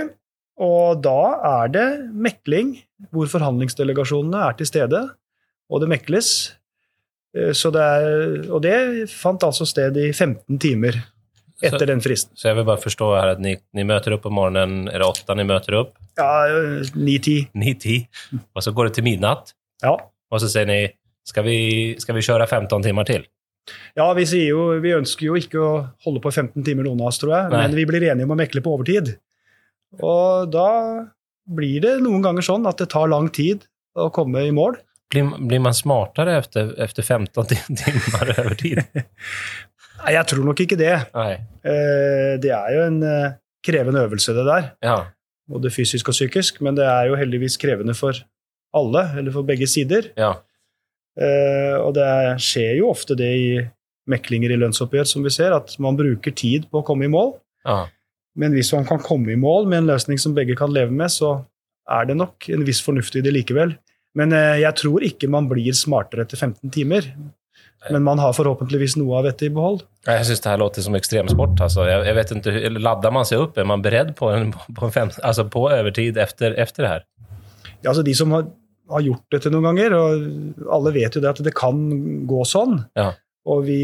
Og 0.64 1.02
da 1.02 1.20
er 1.64 1.72
det 1.74 1.88
mekling 2.14 2.76
hvor 3.12 3.26
forhandlingsdelegasjonene 3.30 4.42
er 4.50 4.54
til 4.58 4.70
stede, 4.70 5.02
og 5.70 5.82
det 5.82 5.90
mekles. 5.90 6.30
Eh, 7.36 7.52
Så 7.54 7.72
det 7.74 7.82
er, 7.82 8.52
og 8.54 8.62
det 8.62 9.10
fant 9.10 9.42
altså 9.46 9.66
sted 9.70 9.98
i 9.98 10.12
15 10.14 10.58
timer 10.60 10.98
etter 11.64 11.80
Så- 11.80 11.86
den 11.88 12.02
fristen. 12.02 12.32
Så 12.36 12.50
jeg 12.50 12.56
vil 12.56 12.66
bare 12.66 12.82
forstå 12.82 13.08
her 13.22 13.30
at 13.34 13.40
ni, 13.40 13.56
ni 13.74 13.84
møter 13.84 14.14
opp 14.14 14.26
om 14.26 14.34
morgenen, 14.34 14.88
er 14.90 15.00
det 15.00 15.08
åtta 15.08 15.36
ni 15.36 15.44
møter 15.44 15.78
opp? 15.80 15.94
Ja, 16.18 16.48
9-10. 16.96 17.50
9-10. 17.56 18.08
Og 18.56 18.62
så 18.64 18.74
går 18.74 18.86
det 18.90 18.94
til 18.96 19.04
midnatt. 19.06 19.54
Ja. 19.84 19.98
og 20.32 20.40
så 20.42 20.48
sier 20.50 20.66
ni, 20.66 20.88
ska 21.28 21.44
vi, 21.46 21.58
skal 22.02 22.16
vi 22.18 22.26
kjøre 22.26 22.48
15 22.50 22.84
timer 22.90 23.08
til? 23.10 23.26
ja, 23.96 24.10
vi 24.14 24.26
jo 24.50 24.80
Vi 24.84 24.92
ønsker 24.92 25.26
jo 25.30 25.36
ikke 25.40 25.60
å 25.64 25.74
holde 26.04 26.20
på 26.20 26.32
15 26.32 26.64
timer, 26.66 26.84
noen 26.84 27.00
av 27.02 27.08
oss, 27.14 27.20
tror 27.22 27.32
jeg, 27.32 27.52
Nei. 27.52 27.62
men 27.62 27.76
vi 27.78 27.86
blir 27.88 28.04
enige 28.10 28.28
om 28.28 28.34
å 28.36 28.40
mekle 28.40 28.62
på 28.62 28.74
overtid. 28.76 29.14
Og 30.04 30.50
da 30.52 30.68
blir 31.48 31.80
det 31.84 31.94
noen 32.04 32.24
ganger 32.26 32.44
sånn 32.44 32.68
at 32.68 32.82
det 32.82 32.90
tar 32.92 33.08
lang 33.12 33.30
tid 33.32 33.64
å 33.96 34.10
komme 34.14 34.44
i 34.48 34.52
mål. 34.56 34.76
Blir, 35.14 35.30
blir 35.48 35.62
man 35.62 35.76
smartere 35.78 36.36
efter, 36.42 36.74
efter 36.82 37.06
15 37.06 37.46
timer 37.78 38.34
overtid? 38.42 38.82
tid? 38.82 39.04
Nei, 40.04 40.16
jeg 40.18 40.28
tror 40.28 40.44
nok 40.50 40.60
ikke 40.66 40.80
det. 40.80 40.96
Nej. 41.16 41.36
Eh, 41.64 42.32
Det 42.44 42.52
er 42.52 42.72
jo 42.76 42.86
en 42.90 42.98
eh, 43.08 43.36
krevende 43.64 44.04
øvelse, 44.04 44.34
det 44.36 44.44
der. 44.50 44.72
Ja. 44.84 44.98
Både 45.48 45.72
fysisk 45.72 46.10
og 46.12 46.18
psykisk, 46.18 46.60
men 46.66 46.76
det 46.76 46.88
er 46.88 47.08
jo 47.12 47.20
heldigvis 47.20 47.56
krevende 47.62 47.96
for 47.96 48.18
alle, 48.76 49.06
eller 49.20 49.32
for 49.36 49.48
begge 49.48 49.68
sider. 49.70 50.10
Ja. 50.20 50.34
Eh, 51.20 51.78
Og 51.78 51.94
det 51.98 52.10
skjer 52.42 52.80
jo 52.80 52.92
ofte 52.94 53.18
det 53.18 53.32
i 53.38 53.48
meklinger 54.10 54.52
i 54.52 54.60
lønnsoppgjør, 54.60 55.08
som 55.08 55.24
vi 55.24 55.32
ser, 55.32 55.54
at 55.56 55.76
man 55.80 55.98
bruker 56.00 56.34
tid 56.36 56.68
på 56.72 56.82
å 56.82 56.86
komme 56.86 57.08
i 57.08 57.12
mål. 57.12 57.36
Ja. 57.68 57.86
Men 58.36 58.56
hvis 58.58 58.74
man 58.74 58.88
kan 58.90 59.00
komme 59.00 59.32
i 59.32 59.40
mål 59.40 59.70
med 59.70 59.84
en 59.84 59.92
løsning 59.94 60.20
som 60.20 60.34
begge 60.36 60.58
kan 60.60 60.74
leve 60.74 60.92
med, 60.92 61.12
så 61.14 61.44
er 61.92 62.10
det 62.10 62.18
nok 62.18 62.50
en 62.50 62.66
viss 62.68 62.82
fornuft 62.84 63.16
i 63.16 63.24
det 63.24 63.34
likevel. 63.36 63.76
Men 64.18 64.34
eh, 64.36 64.60
jeg 64.64 64.78
tror 64.82 65.06
ikke 65.06 65.30
man 65.32 65.48
blir 65.50 65.74
smartere 65.78 66.26
etter 66.26 66.40
15 66.40 66.74
timer. 66.74 67.08
Men 67.92 68.06
man 68.06 68.20
har 68.22 68.32
forhåpentligvis 68.36 68.96
noe 68.96 69.18
av 69.20 69.26
dette 69.28 69.50
i 69.50 69.52
behold. 69.54 69.82
Jeg 70.08 70.28
syns 70.28 70.44
det 70.44 70.52
her 70.54 70.62
låter 70.62 70.86
som 70.86 70.96
ekstremsport. 70.96 71.58
Altså. 71.66 71.84
Jeg, 71.90 72.06
jeg, 72.08 72.16
vet 72.16 72.32
ikke, 72.38 72.72
Lader 72.80 73.12
man 73.16 73.28
seg 73.28 73.44
opp? 73.44 73.60
Er 73.60 73.68
man 73.68 73.84
beredd 73.84 74.14
på, 74.20 74.30
en, 74.32 74.54
på, 74.54 74.90
fem, 74.94 75.12
alltså 75.20 75.46
på 75.52 75.66
overtid 75.68 76.20
efter, 76.22 76.56
efter 76.60 76.86
det 76.86 76.92
her? 76.94 77.08
Ja, 77.84 77.92
altså 77.92 78.06
De 78.08 78.16
som 78.16 78.32
har, 78.32 78.48
har 78.94 79.04
gjort 79.06 79.26
dette 79.36 79.52
noen 79.54 79.66
ganger, 79.70 79.96
og 79.98 80.70
alle 80.78 80.94
vet 80.96 81.18
jo 81.18 81.24
det 81.24 81.32
at 81.34 81.42
det 81.46 81.54
kan 81.58 81.80
gå 82.30 82.44
sånn. 82.48 82.78
Ja. 82.98 83.12
Og 83.50 83.66
vi 83.68 83.80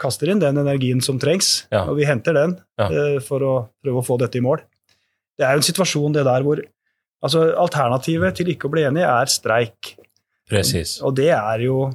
kaster 0.00 0.30
inn 0.32 0.40
den 0.40 0.56
energien 0.62 1.02
som 1.04 1.18
trengs, 1.20 1.66
Ja. 1.72 1.84
og 1.84 1.96
vi 1.98 2.06
henter 2.08 2.32
den 2.36 2.56
Ja. 2.78 2.88
uh, 2.88 3.18
for 3.20 3.40
å 3.44 3.54
prøve 3.84 4.00
å 4.00 4.06
få 4.06 4.18
dette 4.18 4.38
i 4.38 4.44
mål. 4.44 4.62
Det 5.36 5.44
er 5.44 5.52
jo 5.56 5.60
en 5.60 5.68
situasjon 5.68 6.16
det 6.16 6.24
der 6.24 6.42
hvor 6.42 6.62
altså 7.22 7.50
Alternativet 7.58 8.36
til 8.36 8.46
ikke 8.52 8.68
å 8.68 8.72
bli 8.72 8.84
enig 8.88 9.02
er 9.04 9.26
streik. 9.26 9.96
Precis. 10.48 11.00
Og 11.02 11.14
det 11.16 11.32
er 11.34 11.64
jo 11.66 11.90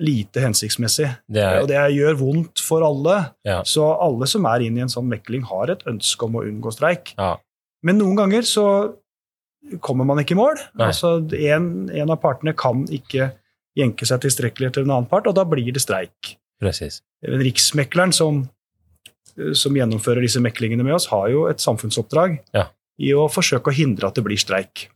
lite 0.00 0.42
hensiktsmessig. 0.42 1.06
Det 1.30 1.42
er... 1.42 1.60
Og 1.62 1.68
det 1.70 1.78
gjør 1.94 2.16
vondt 2.18 2.60
for 2.60 2.82
alle. 2.82 3.30
Ja. 3.46 3.60
Så 3.62 3.86
alle 4.02 4.26
som 4.26 4.44
er 4.50 4.64
inne 4.66 4.82
i 4.82 4.84
en 4.84 4.90
sånn 4.92 5.06
mekling, 5.06 5.44
har 5.46 5.70
et 5.70 5.84
ønske 5.86 6.26
om 6.26 6.40
å 6.40 6.42
unngå 6.44 6.72
streik. 6.74 7.14
Ja. 7.16 7.36
Men 7.84 8.00
noen 8.00 8.16
ganger 8.18 8.42
så 8.48 8.66
kommer 9.80 10.06
man 10.08 10.20
ikke 10.20 10.36
i 10.36 10.38
mål. 10.38 10.60
Nei. 10.78 10.90
Altså, 10.90 11.16
en, 11.48 11.68
en 11.90 12.12
av 12.12 12.20
partene 12.22 12.54
kan 12.58 12.84
ikke 12.92 13.32
jenke 13.78 14.06
seg 14.06 14.22
tilstrekkelig 14.22 14.74
til 14.74 14.86
en 14.86 14.94
annen 14.94 15.10
part, 15.10 15.26
og 15.26 15.34
da 15.36 15.44
blir 15.48 15.72
det 15.74 15.82
streik. 15.82 16.36
precis. 16.62 17.00
Riksmekleren, 17.24 18.12
som, 18.14 18.44
som 19.56 19.76
gjennomfører 19.76 20.22
disse 20.22 20.42
meklingene 20.42 20.86
med 20.86 20.94
oss, 20.98 21.08
har 21.10 21.28
jo 21.32 21.46
et 21.50 21.62
samfunnsoppdrag. 21.64 22.38
Ja. 22.54 22.68
i 23.02 23.10
å 23.10 23.24
forsøke 23.26 23.72
å 23.72 23.74
hindre 23.74 24.06
at 24.06 24.14
det 24.14 24.22
blir 24.22 24.38
streik. 24.38 24.88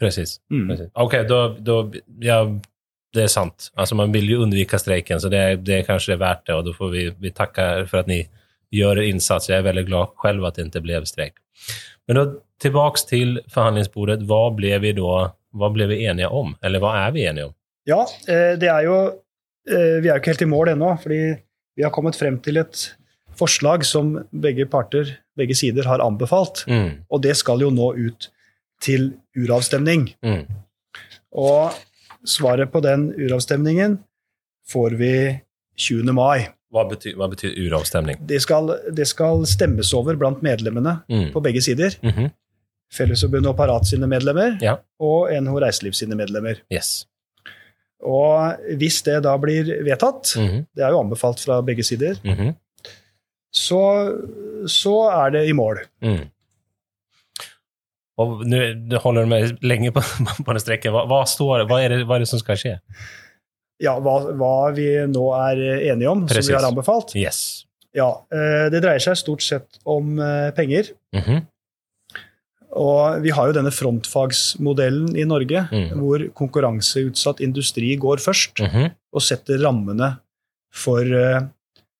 Precis. 0.00 0.38
Mm. 0.52 0.68
Precis. 0.70 0.88
Okej, 0.94 1.26
da, 1.28 1.40
då, 1.60 1.76
ja, 2.24 2.38
det 3.14 3.26
er 3.26 3.32
sant. 3.32 3.70
Altså, 3.76 3.94
man 3.98 4.12
vil 4.14 4.30
jo 4.30 4.42
undvika 4.42 4.78
streiken, 4.80 5.20
så 5.20 5.30
det, 5.32 5.42
det 5.66 5.78
er 5.78 5.86
kanskje 5.86 6.12
det 6.12 6.16
er 6.16 6.24
verdt 6.24 6.46
det. 6.48 6.56
Og 6.56 6.64
da 6.66 6.74
får 6.76 6.94
vi, 6.94 7.04
vi 7.20 7.34
takke 7.36 7.68
for 7.90 8.02
at 8.02 8.10
ni 8.10 8.22
gjør 8.74 9.02
innsats, 9.04 9.14
insats. 9.14 9.50
Jeg 9.52 9.60
er 9.60 9.68
veldig 9.68 9.86
glad 9.86 10.16
selv 10.24 10.48
at 10.48 10.58
det 10.58 10.66
ikke 10.70 10.84
ble 10.86 11.02
streik. 11.06 11.38
Men 12.08 12.18
då 12.18 12.24
tillbaks 12.62 13.04
til 13.08 13.38
forhandlingsbordet. 13.52 14.22
Hva 14.28 14.48
ble 14.56 14.78
vi 14.82 14.92
da 14.96 15.32
hva 15.54 15.68
ble 15.70 15.86
vi 15.90 16.00
enige 16.08 16.28
om? 16.34 16.54
Eller 16.66 16.82
hva 16.82 16.94
er 17.04 17.12
vi 17.14 17.24
enige 17.30 17.48
om? 17.50 17.54
Ja, 17.86 18.00
eh, 18.28 18.54
det 18.58 18.68
er 18.72 18.86
jo 18.86 18.96
eh, 19.68 20.00
Vi 20.02 20.08
er 20.08 20.14
jo 20.16 20.20
ikke 20.22 20.32
helt 20.32 20.42
i 20.46 20.50
mål 20.50 20.72
ennå, 20.74 20.94
fordi 21.02 21.20
vi 21.76 21.82
har 21.84 21.92
kommet 21.94 22.16
frem 22.18 22.38
til 22.42 22.58
et 22.62 22.84
forslag 23.34 23.84
som 23.86 24.14
begge 24.30 24.66
parter, 24.70 25.10
begge 25.36 25.54
sider, 25.58 25.86
har 25.90 26.02
anbefalt. 26.04 26.64
Mm. 26.70 27.02
Og 27.10 27.22
det 27.22 27.34
skal 27.36 27.60
jo 27.64 27.70
nå 27.74 27.92
ut 27.98 28.28
til 28.82 29.12
uravstemning. 29.36 30.08
Mm. 30.22 30.44
Og 31.34 31.74
svaret 32.26 32.70
på 32.72 32.80
den 32.84 33.08
uravstemningen 33.18 33.98
får 34.70 34.94
vi 35.00 35.12
20. 35.76 36.12
mai. 36.14 36.46
Hva 36.74 36.84
betyr, 36.90 37.16
hva 37.18 37.26
betyr 37.30 37.54
uravstemning? 37.66 38.18
Det 38.26 38.40
skal, 38.42 38.70
det 38.94 39.06
skal 39.10 39.42
stemmes 39.50 39.90
over 39.94 40.16
blant 40.18 40.42
medlemmene 40.42 41.00
Mm. 41.10 41.32
på 41.34 41.42
begge 41.42 41.62
sider. 41.62 41.94
Mhm. 42.02 42.30
Fellesforbundet 42.92 43.48
og 43.50 43.56
Parat 43.56 43.86
sine 43.86 44.06
medlemmer, 44.06 44.58
Ja. 44.62 44.76
og 45.00 45.30
NHO 45.32 45.60
Reiseliv 45.60 45.92
sine 45.94 46.14
medlemmer. 46.14 46.60
Yes. 46.72 47.06
Og 48.04 48.56
hvis 48.76 49.02
det 49.02 49.22
da 49.24 49.36
blir 49.38 49.64
vedtatt, 49.84 50.36
Mhm. 50.36 50.66
det 50.76 50.84
er 50.84 50.90
jo 50.90 51.00
anbefalt 51.00 51.40
fra 51.40 51.60
begge 51.62 51.82
sider, 51.82 52.14
Mhm. 52.24 52.54
så, 53.52 53.80
så 54.66 55.10
er 55.24 55.30
det 55.30 55.48
i 55.48 55.52
mål. 55.52 55.78
Mm. 56.02 56.28
Og 58.18 58.44
nå 58.46 58.98
holder 59.02 59.22
du 59.22 59.28
med 59.28 59.58
lenge 59.66 59.90
på, 59.94 60.00
på 60.44 60.52
den 60.54 60.60
strekken. 60.62 60.92
Hva, 60.94 61.04
hva, 61.10 61.24
står, 61.26 61.64
hva, 61.66 61.80
er 61.82 61.88
det, 61.88 62.04
hva, 62.06 62.14
er 62.16 62.24
det 62.24 62.28
som 62.30 62.38
skal 62.38 62.56
skje? 62.60 62.76
Ja, 63.82 63.96
hva, 63.98 64.70
vi 64.76 64.86
nå 65.10 65.24
er 65.34 65.62
enige 65.90 66.10
om, 66.12 66.26
Precis. 66.28 66.46
som 66.46 66.54
vi 66.54 66.60
har 66.60 66.68
anbefalt. 66.70 67.14
Yes. 67.18 67.64
Ja, 67.94 68.12
eh, 68.30 68.68
Det 68.70 68.82
dreier 68.84 69.02
seg 69.02 69.16
stort 69.18 69.42
sett 69.42 69.80
om 69.86 70.16
penger. 70.18 70.52
penger. 70.54 70.92
Mhm. 71.14 71.46
Og 72.74 73.20
vi 73.22 73.30
har 73.30 73.46
jo 73.46 73.54
denne 73.54 73.70
frontfagsmodellen 73.70 75.16
i 75.16 75.24
Norge, 75.24 75.68
Mm. 75.70 75.90
hvor 76.00 76.24
konkurranseutsatt 76.34 77.40
industri 77.40 77.96
går 77.96 78.18
først 78.18 78.58
Mhm. 78.64 78.90
og 79.14 79.22
setter 79.22 79.58
rammene 79.62 80.18
for 80.72 81.00
eh, 81.02 81.40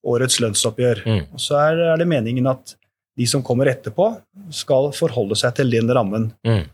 årets 0.04 0.40
lønnsoppgjør. 0.40 1.04
Mm. 1.06 1.26
Og 1.32 1.38
så 1.40 1.54
er, 1.70 1.78
er 1.92 1.96
det 1.96 2.08
meningen 2.08 2.46
at 2.50 2.74
de 3.16 3.26
som 3.26 3.42
kommer 3.42 3.66
etterpå, 3.70 4.20
skal 4.50 4.90
forholde 4.92 5.36
seg 5.38 5.54
til 5.54 5.70
den 5.70 5.86
rammen 5.88 6.32
Mm. 6.44 6.64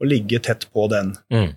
og 0.00 0.06
ligge 0.06 0.38
tett 0.40 0.66
på 0.72 0.88
den. 0.88 1.16
Mm. 1.32 1.54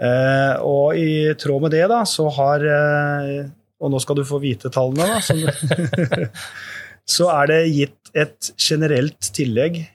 Eh, 0.00 0.54
og 0.64 0.96
i 0.96 1.34
tråd 1.36 1.60
med 1.60 1.70
det, 1.72 1.86
da, 1.88 2.02
så 2.04 2.30
har 2.32 2.64
eh, 2.64 3.48
Og 3.82 3.90
nå 3.90 3.98
skal 4.00 4.16
du 4.16 4.24
få 4.24 4.38
vite 4.42 4.68
tallene, 4.68 5.06
da. 5.08 5.20
Som, 5.20 5.38
så 7.08 7.28
er 7.32 7.46
det 7.46 7.60
gitt 7.72 8.10
et 8.14 8.50
generelt 8.60 9.20
tillegg 9.32 9.86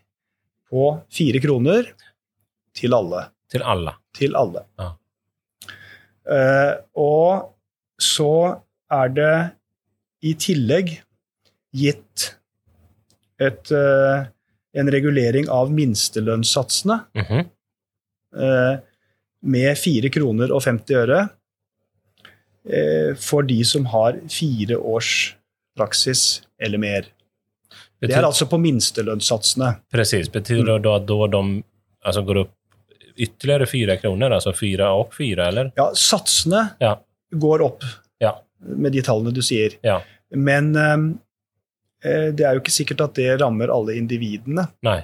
på 0.71 0.91
fire 1.13 1.41
kroner 1.43 1.89
til 2.75 2.95
alle. 2.95 3.27
Til 3.51 3.63
alle. 3.63 3.95
Til 4.15 4.37
alle. 4.37 4.65
Ja. 4.79 4.91
Uh, 6.25 6.73
og 6.97 7.51
så 8.01 8.57
er 8.91 9.11
det 9.13 9.35
i 10.25 10.33
tillegg 10.41 10.95
gitt 11.75 12.31
et, 13.37 13.69
uh, 13.69 14.25
en 14.73 14.89
regulering 14.91 15.49
av 15.53 15.69
minstelønnssatsene 15.71 16.99
mm 17.13 17.23
-hmm. 17.23 17.45
uh, 18.41 18.77
med 19.41 19.77
4 19.77 20.09
kroner 20.09 20.51
og 20.51 20.63
50 20.63 20.95
øre 20.95 21.27
for 23.21 23.41
de 23.41 23.63
som 23.63 23.85
har 23.85 24.17
fire 24.27 24.77
års 24.77 25.35
praksis 25.77 26.41
eller 26.57 26.77
mer. 26.77 27.05
Det 27.99 28.07
Betyder, 28.07 28.21
er 28.21 28.27
altså 28.27 28.45
på 28.51 28.57
minstelønnssatsene. 28.59 29.69
Precis. 29.91 30.31
Betyder 30.31 30.65
det 30.73 30.79
då 30.79 30.93
att 30.95 31.07
då 31.07 31.27
de 31.27 31.63
alltså, 32.03 32.21
går 32.21 32.35
upp 32.37 32.51
ytterligare 33.15 33.65
fyra 33.65 33.97
kronor? 33.97 34.31
Alltså 34.31 34.53
fyra 34.53 34.91
och 34.93 35.15
fyra, 35.15 35.47
eller? 35.47 35.71
Ja, 35.75 35.91
satsene 35.95 36.67
Ja. 36.79 37.01
går 37.31 37.61
opp 37.61 37.83
Ja. 38.19 38.41
med 38.59 38.91
de 38.91 39.01
tallene 39.01 39.31
du 39.31 39.41
sier. 39.41 39.71
Ja. 39.81 40.01
Men 40.35 40.75
eh, 40.75 42.31
det 42.33 42.43
er 42.45 42.53
jo 42.57 42.61
ikke 42.61 42.71
sikkert 42.75 43.01
at 43.01 43.15
det 43.15 43.37
rammer 43.41 43.71
alle 43.73 43.95
individene. 43.97 44.67
Nei. 44.83 44.99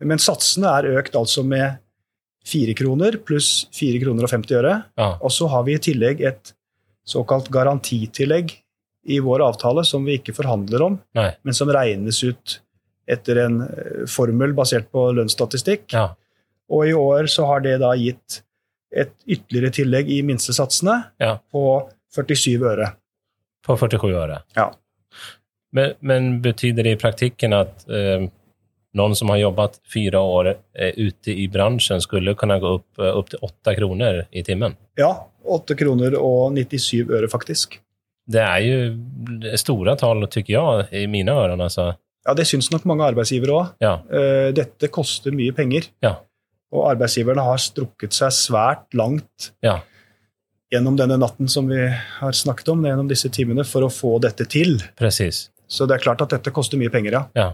Men 0.00 0.18
satsene 0.18 0.66
er 0.80 0.88
økt 0.98 1.14
altså 1.18 1.42
med 1.44 1.76
4 2.48 2.72
kroner 2.74 3.18
pluss 3.28 3.66
fire 3.76 4.00
kroner 4.00 4.24
og 4.24 4.30
50 4.32 4.56
øre. 4.56 4.78
Ja. 4.96 5.10
Og 5.20 5.30
så 5.30 5.46
har 5.52 5.62
vi 5.68 5.74
i 5.76 5.82
tillegg 5.82 6.22
et 6.24 6.54
såkalt 7.06 7.50
garantitillegg 7.52 8.54
i 9.08 9.18
vår 9.24 9.42
avtale 9.46 9.84
som 9.88 10.04
vi 10.04 10.18
ikke 10.18 10.34
forhandler 10.36 10.82
om, 10.84 10.98
Nei. 11.16 11.30
men 11.42 11.56
som 11.56 11.70
regnes 11.72 12.18
ut 12.26 12.58
etter 13.10 13.40
en 13.46 13.60
eh, 13.64 14.02
formel 14.10 14.52
basert 14.54 14.90
på 14.92 15.06
lønnsstatistikk. 15.16 15.88
Ja. 15.96 16.10
Og 16.70 16.86
i 16.86 16.92
år 16.94 17.26
så 17.32 17.46
har 17.48 17.64
det 17.64 17.78
da 17.82 17.94
gitt 17.98 18.42
et 18.90 19.14
ytterligere 19.26 19.72
tillegg 19.74 20.10
i 20.10 20.20
minstesatsene 20.26 20.96
Ja. 21.22 21.36
på 21.52 21.64
47 22.14 22.60
øre. 22.66 22.92
På 23.66 23.76
47 23.78 24.10
øre. 24.18 24.42
Ja. 24.56 24.68
Men, 25.72 25.94
men 26.00 26.30
betyder 26.42 26.82
det 26.86 26.96
i 26.96 27.00
praktikken 27.00 27.54
at 27.54 27.84
eh, 27.88 28.24
noen 28.98 29.14
som 29.14 29.30
har 29.30 29.38
jobbet 29.38 29.76
fire 29.90 30.18
år 30.18 30.48
eh, 30.74 30.94
ute 30.98 31.30
i 31.34 31.46
bransjen, 31.52 32.02
skulle 32.02 32.34
kunne 32.38 32.56
gå 32.62 32.72
opp, 32.80 32.88
opp 32.98 33.30
til 33.30 33.38
åtte 33.46 33.70
8 33.70 33.76
kronor 33.78 34.24
i 34.34 34.42
timen? 34.46 34.74
Ja, 34.98 35.12
8 35.46 35.76
kroner 35.78 36.16
og 36.18 36.52
97 36.58 37.06
øre, 37.10 37.28
faktisk. 37.30 37.78
Det 38.26 38.40
är 38.40 38.58
ju 38.58 38.98
stora 39.56 39.96
tal, 39.96 40.26
tycker 40.28 40.52
jag, 40.52 40.92
i 40.92 41.06
mina 41.06 41.32
öron. 41.32 41.60
Alltså. 41.60 41.94
Ja, 42.24 42.34
det 42.34 42.44
syns 42.44 42.70
nok 42.70 42.84
mange 42.84 43.04
arbeidsgivere 43.04 43.50
òg. 43.56 43.66
Ja. 43.78 43.94
Dette 44.52 44.88
koster 44.92 45.32
mye 45.34 45.52
penger. 45.56 45.88
Ja. 46.04 46.14
Og 46.72 46.84
arbeidsgiverne 46.92 47.42
har 47.42 47.56
strukket 47.58 48.12
seg 48.14 48.30
svært 48.36 48.92
langt 48.94 49.50
Ja. 49.64 49.80
gjennom 50.72 50.96
denne 50.96 51.16
natten 51.18 51.48
som 51.48 51.66
vi 51.68 51.80
har 52.20 52.32
snakket 52.32 52.68
om, 52.68 52.84
gjennom 52.86 53.08
disse 53.08 53.28
timene, 53.28 53.64
for 53.64 53.82
å 53.82 53.90
få 53.90 54.20
dette 54.20 54.44
til. 54.46 54.78
Precis. 54.96 55.48
Så 55.66 55.86
det 55.88 55.94
er 55.96 56.04
klart 56.04 56.20
at 56.22 56.30
dette 56.30 56.50
koster 56.54 56.78
mye 56.78 56.90
penger, 56.90 57.12
ja. 57.12 57.24
Ja. 57.34 57.48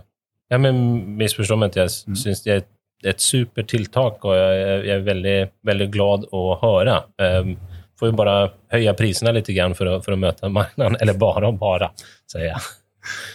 ja 0.51 0.59
men 0.59 1.17
misforstå 1.17 1.57
meg 1.57 1.71
ikke. 1.71 1.87
Jeg 1.87 2.05
Mm. 2.09 2.17
syns 2.17 2.43
det 2.45 2.53
er 2.53 2.57
et 2.57 2.69
ett 3.05 3.21
supertilltak 3.21 4.25
og 4.25 4.35
jeg 4.35 4.89
er 4.89 5.03
veldig 5.05 5.51
väldigt 5.65 5.91
glad 5.93 6.25
å 6.33 6.57
høre. 6.61 7.05
Um, 7.21 7.57
får 7.99 8.09
ju 8.09 8.13
bara 8.13 8.51
höja 8.69 8.95
priserna 8.95 9.33
lite 9.33 9.53
grann 9.53 9.75
för 9.75 9.87
att, 9.87 10.05
för 10.05 10.13
att 10.13 10.19
möta 10.19 10.49
marknaden. 10.49 10.97
Eller 11.01 11.15
bara 11.15 11.53
bara, 11.53 11.91
säger 12.33 12.47
jag. 12.47 12.61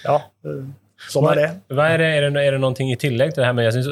Ja, 0.04 0.16
eh, 0.46 0.66
Sånn 1.10 1.26
er 1.32 1.36
det. 1.36 1.76
Vad 1.76 1.86
är, 1.86 1.98
det, 1.98 2.06
är, 2.06 2.30
det, 2.32 2.46
är 2.46 2.52
det 2.52 2.58
någonting 2.58 2.92
i 2.92 2.96
tillägg 2.98 3.34
till 3.34 3.42
det 3.42 3.46
här? 3.46 3.54
Men 3.54 3.66
jag 3.66 3.74
syns, 3.74 3.88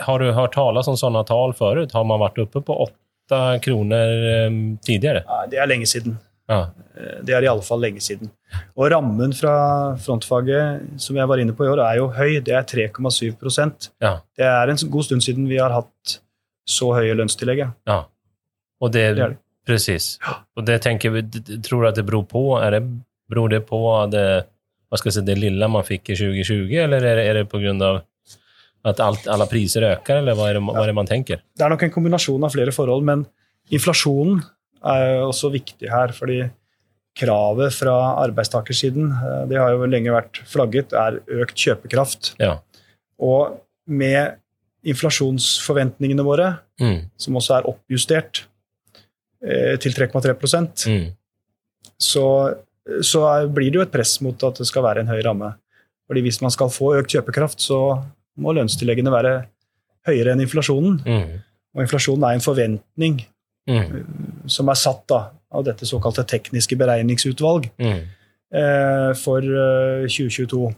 har 0.00 0.18
du 0.18 0.32
hört 0.32 0.54
talas 0.54 0.88
om 0.88 0.96
sådana 0.96 1.24
tal 1.24 1.54
förut? 1.54 1.92
Har 1.92 2.04
man 2.04 2.20
varit 2.20 2.38
uppe 2.38 2.60
på 2.60 2.88
8 3.28 3.58
kronor 3.58 4.08
um, 4.46 4.78
tidigare? 4.78 5.24
Nei, 5.28 5.42
det 5.50 5.58
er 5.60 5.66
lenge 5.66 5.86
siden. 5.86 6.16
Ja. 6.48 6.60
Eh, 6.96 7.20
Det 7.24 7.34
er 7.36 7.42
i 7.42 7.48
alle 7.48 7.62
fall 7.62 7.80
lenge 7.84 8.00
siden. 8.00 8.30
Og 8.76 8.88
rammen 8.92 9.32
fra 9.36 9.52
frontfaget 10.00 10.80
som 11.00 11.16
jeg 11.16 11.28
var 11.28 11.40
inne 11.42 11.52
på 11.52 11.66
i 11.66 11.68
år, 11.68 11.80
er 11.84 12.00
jo 12.00 12.08
høy. 12.16 12.40
Det 12.40 12.54
er 12.56 12.62
3,7 12.64 13.88
Ja. 14.00 14.20
Det 14.36 14.44
er 14.44 14.68
en 14.72 14.90
god 14.90 15.04
stund 15.04 15.22
siden 15.22 15.48
vi 15.48 15.58
har 15.58 15.70
hatt 15.70 16.18
så 16.64 16.94
høye 16.94 17.14
lønnstillegg. 17.14 17.66
ja. 17.86 18.04
Och 18.80 18.90
det, 18.90 19.14
Det 19.14 19.28
det. 19.28 19.36
Precis. 19.66 20.18
Och 20.56 20.64
det 20.64 20.78
tänker 20.78 21.10
vi, 21.10 21.22
tror 21.62 21.86
att 21.86 21.94
det 21.94 22.02
beror 22.02 22.24
på? 22.24 22.58
Är 22.58 22.70
det, 22.70 22.98
beror 23.28 23.48
det 23.48 23.60
på 23.60 24.06
det, 24.06 24.44
vad 24.88 24.98
ska 24.98 25.06
jag 25.06 25.14
säga, 25.14 25.24
det 25.24 25.34
lilla 25.34 25.68
man 25.68 25.84
fick 25.84 26.10
i 26.10 26.16
2020 26.16 26.74
eller 26.74 27.04
är 27.04 27.16
det, 27.16 27.22
är 27.22 27.34
det 27.34 27.44
på 27.44 27.58
grund 27.58 27.82
av 27.82 28.00
att 28.82 29.00
allt, 29.00 29.28
alla 29.28 29.46
priser 29.46 29.82
ökar 29.82 30.16
eller 30.16 30.34
vad 30.34 30.50
är, 30.50 30.54
det, 30.54 30.60
vad 30.60 30.82
är 30.82 30.86
det 30.86 30.92
man 30.92 31.06
tänker? 31.06 31.40
Det 31.56 31.64
er 31.64 31.72
nok 31.72 31.82
en 31.82 31.90
kombinasjon 31.90 32.44
av 32.44 32.52
flere 32.52 32.72
forhold, 32.72 33.04
men 33.04 33.24
inflasjonen 33.72 34.42
er 34.84 35.22
også 35.24 35.48
viktig 35.54 35.88
her. 35.88 36.12
fordi 36.12 36.50
kravet 37.16 37.74
fra 37.74 37.94
arbeidstakersiden, 38.24 39.10
eh, 39.12 39.48
det 39.48 39.56
har 39.56 39.72
jo 39.72 39.86
lenge 39.86 40.12
vært 40.12 40.42
flagget, 40.50 40.92
er 40.92 41.20
økt 41.30 41.56
kjøpekraft. 41.56 42.34
Ja. 42.42 42.58
Og 43.18 43.60
med 43.86 44.36
inflasjonsforventningene 44.84 46.24
våre, 46.26 46.58
Mm, 46.80 47.04
som 47.16 47.36
også 47.38 47.54
er 47.54 47.66
oppjustert 47.70 48.46
til 49.44 49.92
3,3 49.92 50.32
mm, 50.88 51.02
så, 52.00 52.26
så 53.04 53.20
blir 53.52 53.68
det 53.68 53.78
jo 53.78 53.84
et 53.84 53.92
press 53.92 54.16
mot 54.24 54.46
at 54.48 54.60
det 54.60 54.66
skal 54.68 54.86
være 54.86 55.04
en 55.04 55.10
høy 55.12 55.20
ramme. 55.26 55.50
Fordi 56.08 56.22
hvis 56.24 56.40
man 56.44 56.52
skal 56.52 56.72
få 56.72 56.94
økt 56.98 57.14
kjøpekraft, 57.14 57.60
så 57.64 57.78
må 58.40 58.54
lønnstilleggene 58.56 59.12
være 59.12 59.34
høyere 60.08 60.34
enn 60.34 60.44
inflasjonen. 60.44 60.98
mm, 61.04 61.34
Og 61.76 61.84
inflasjonen 61.86 62.26
er 62.28 62.36
en 62.36 62.44
forventning 62.44 63.20
mm, 63.70 64.48
som 64.50 64.70
er 64.70 64.80
satt 64.80 65.04
da, 65.10 65.20
av 65.54 65.64
dette 65.66 65.88
såkalte 65.88 66.26
tekniske 66.28 66.76
beregningsutvalg 66.78 67.70
mm. 67.80 68.00
eh, 68.60 69.10
for 69.20 69.44
eh, 69.44 70.08
2022. 70.10 70.72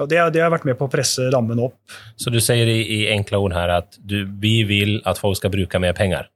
Og 0.00 0.08
det, 0.10 0.18
det 0.34 0.42
har 0.42 0.50
vært 0.50 0.66
med 0.66 0.78
på 0.78 0.88
å 0.88 0.90
presse 0.90 1.28
rammen 1.30 1.60
opp. 1.62 1.76
Så 2.18 2.32
du 2.32 2.40
sier 2.42 2.68
i, 2.70 2.80
i 2.96 3.00
enkle 3.12 3.38
ord 3.42 3.54
her 3.54 3.74
at 3.76 3.98
du, 4.00 4.22
vi 4.40 4.60
vil 4.66 4.98
at 5.06 5.20
folk 5.20 5.38
skal 5.38 5.52
bruke 5.52 5.80
mer 5.82 5.94
penger? 5.96 6.30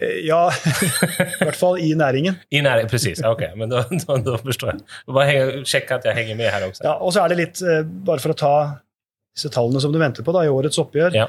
Eh, 0.00 0.22
Ja, 0.26 0.46
i 1.40 1.44
hvert 1.44 1.56
fall 1.58 1.78
i 1.82 1.90
næringen. 1.98 2.38
I 2.50 2.60
næringen, 2.64 2.88
precis. 2.90 3.20
Ok, 3.28 3.42
men 3.56 3.68
da, 3.72 3.82
da, 3.90 4.16
da 4.24 4.36
forstår 4.40 4.72
jeg. 4.72 4.80
Bare 5.12 5.64
sjekk 5.68 5.90
at 5.98 6.04
jeg 6.08 6.16
henger 6.20 6.36
med 6.38 6.50
her 6.54 6.64
også. 6.68 6.84
Ja, 6.86 6.94
og 6.98 7.12
så 7.12 7.24
er 7.24 7.28
det 7.34 7.38
litt, 7.42 7.62
eh, 7.62 7.82
bare 8.06 8.22
for 8.24 8.32
å 8.32 8.38
ta 8.40 8.54
disse 9.36 9.50
tallene 9.52 9.80
som 9.80 9.92
du 9.92 9.98
venter 10.00 10.24
på 10.24 10.32
da, 10.36 10.44
i 10.44 10.52
årets 10.52 10.78
oppgjør, 10.80 11.14
Ja. 11.16 11.26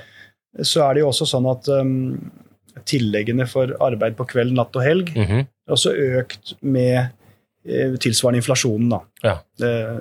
så 0.62 0.84
er 0.90 0.94
det 0.96 1.04
jo 1.04 1.10
også 1.12 1.26
sånn 1.28 1.46
at 1.52 1.68
um, 1.72 2.32
tilleggene 2.90 3.46
for 3.48 3.72
arbeid 3.84 4.16
på 4.20 4.26
kveld, 4.28 4.52
natt 4.58 4.76
og 4.76 4.84
helg 4.84 5.12
Mhm. 5.16 5.40
er 5.68 5.72
også 5.76 5.94
økt 6.20 6.54
med 6.62 7.10
eh, 7.66 7.94
tilsvarende 8.04 8.42
inflasjonen. 8.42 8.90
Da. 8.92 9.00
Ja. 9.24 9.36
Eh, 9.66 10.00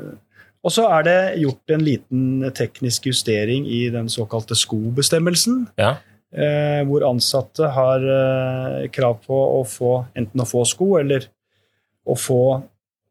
og 0.64 0.71
så 0.75 0.87
er 0.99 1.02
det 1.07 1.19
gjort 1.42 1.71
en 1.75 1.85
liten 1.87 2.52
teknisk 2.54 3.07
justering 3.07 3.66
i 3.71 3.88
den 3.90 4.07
såkalte 4.11 4.54
skobestemmelsen, 4.59 5.69
Ja. 5.78 5.97
Eh, 6.33 6.81
hvor 6.89 7.05
ansatte 7.09 7.71
har 7.77 8.05
eh, 8.17 8.89
krav 8.93 9.21
på 9.27 9.39
å 9.61 9.62
få 9.69 9.95
enten 10.19 10.43
å 10.43 10.49
få 10.49 10.65
sko 10.69 10.97
eller 11.01 11.29
å 12.09 12.17
få 12.19 12.43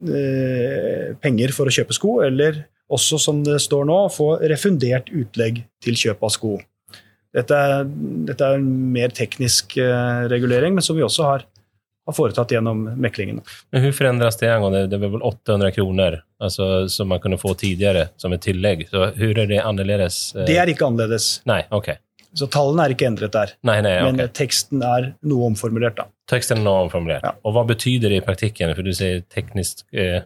eh, 0.07 1.13
penger 1.21 1.55
for 1.55 1.69
å 1.69 1.75
kjøpe 1.75 1.95
sko, 1.95 2.19
eller 2.25 2.65
også, 2.91 3.21
som 3.23 3.39
det 3.45 3.61
står 3.63 3.87
nå, 3.87 4.01
få 4.11 4.33
refundert 4.51 5.07
utlegg 5.15 5.63
til 5.83 5.95
kjøp 5.95 6.25
av 6.27 6.33
sko. 6.35 6.57
Dette 7.31 7.55
er, 7.55 7.85
dette 8.27 8.43
er 8.43 8.57
en 8.57 8.67
mer 8.91 9.13
teknisk 9.15 9.77
regulering, 10.27 10.75
men 10.75 10.83
som 10.83 10.97
vi 10.97 11.05
også 11.05 11.23
har, 11.23 11.45
har 12.03 12.15
foretatt 12.17 12.51
gjennom 12.51 12.81
meklingen. 12.99 13.39
Men 13.71 13.85
Hvordan 13.85 13.95
forandres 13.95 14.41
det 14.41 14.49
angående, 14.51 14.81
det 14.91 14.99
var 14.99 15.13
vel 15.13 15.23
800 15.23 15.71
kroner 15.77 16.19
altså, 16.43 16.67
som 16.91 17.07
man 17.13 17.23
kunne 17.23 17.39
få 17.39 17.53
tidligere 17.55 18.09
som 18.19 18.35
et 18.35 18.43
tillegg? 18.43 18.83
Så 18.91 19.13
hur 19.15 19.39
er 19.39 19.47
det 19.47 19.61
annerledes? 19.63 20.19
Det 20.35 20.59
er 20.59 20.73
ikke 20.73 20.91
annerledes. 20.91 21.37
Nei, 21.47 21.61
okej. 21.71 22.01
Så 22.33 22.47
tallene 22.47 22.85
er 22.87 22.93
ikke 22.95 23.07
endret 23.09 23.33
der. 23.35 23.49
Nei, 23.67 23.81
nei, 23.83 23.97
okay. 23.99 24.11
Men 24.15 24.29
teksten 24.37 24.83
er 24.87 25.09
noe 25.27 25.49
omformulert, 25.49 25.97
da. 25.97 26.05
Teksten 26.31 26.61
er 26.61 26.63
noe 26.63 26.85
omformulert. 26.85 27.25
Ja. 27.27 27.33
Og 27.43 27.53
hva 27.57 27.65
betyr 27.67 27.99
det 28.05 28.11
i 28.15 28.21
praktikken? 28.23 28.71
For 28.77 28.87
du 28.87 28.93
sier 28.95 29.23
teknisk 29.33 29.83
Eh, 29.91 30.21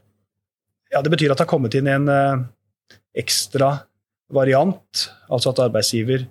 Ja, 0.93 1.01
Det 1.01 1.09
betyr 1.11 1.31
at 1.33 1.37
det 1.39 1.47
har 1.47 1.49
kommet 1.49 1.73
inn 1.75 1.87
en 1.89 2.07
eh, 2.07 2.43
ekstra 3.17 3.71
variant, 4.31 5.09
altså 5.29 5.49
at 5.49 5.59
arbeidsgiver 5.65 6.27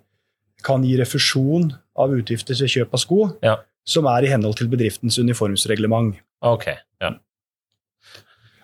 kan 0.63 0.83
gi 0.87 0.95
refusjon 0.97 1.73
av 1.99 2.15
utgifter 2.15 2.55
til 2.57 2.71
kjøp 2.71 2.95
av 2.95 3.03
sko, 3.03 3.19
Ja. 3.43 3.57
som 3.85 4.07
er 4.07 4.25
i 4.25 4.31
henhold 4.31 4.57
til 4.57 4.69
bedriftens 4.69 5.19
uniformsreglement. 5.19 6.15
Ok, 6.43 6.67
ja. 7.03 7.11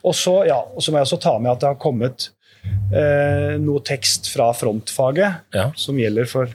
Og 0.05 0.15
så, 0.17 0.47
ja, 0.49 0.63
så 0.81 0.91
må 0.93 0.99
jeg 1.01 1.09
også 1.11 1.21
ta 1.21 1.35
med 1.39 1.51
at 1.53 1.61
det 1.61 1.69
har 1.75 1.81
kommet 1.83 2.31
eh, 2.95 3.59
noe 3.61 3.81
tekst 3.85 4.31
fra 4.33 4.53
frontfaget 4.57 5.41
Ja. 5.55 5.71
som 5.77 5.97
gjelder 6.01 6.27
for 6.31 6.49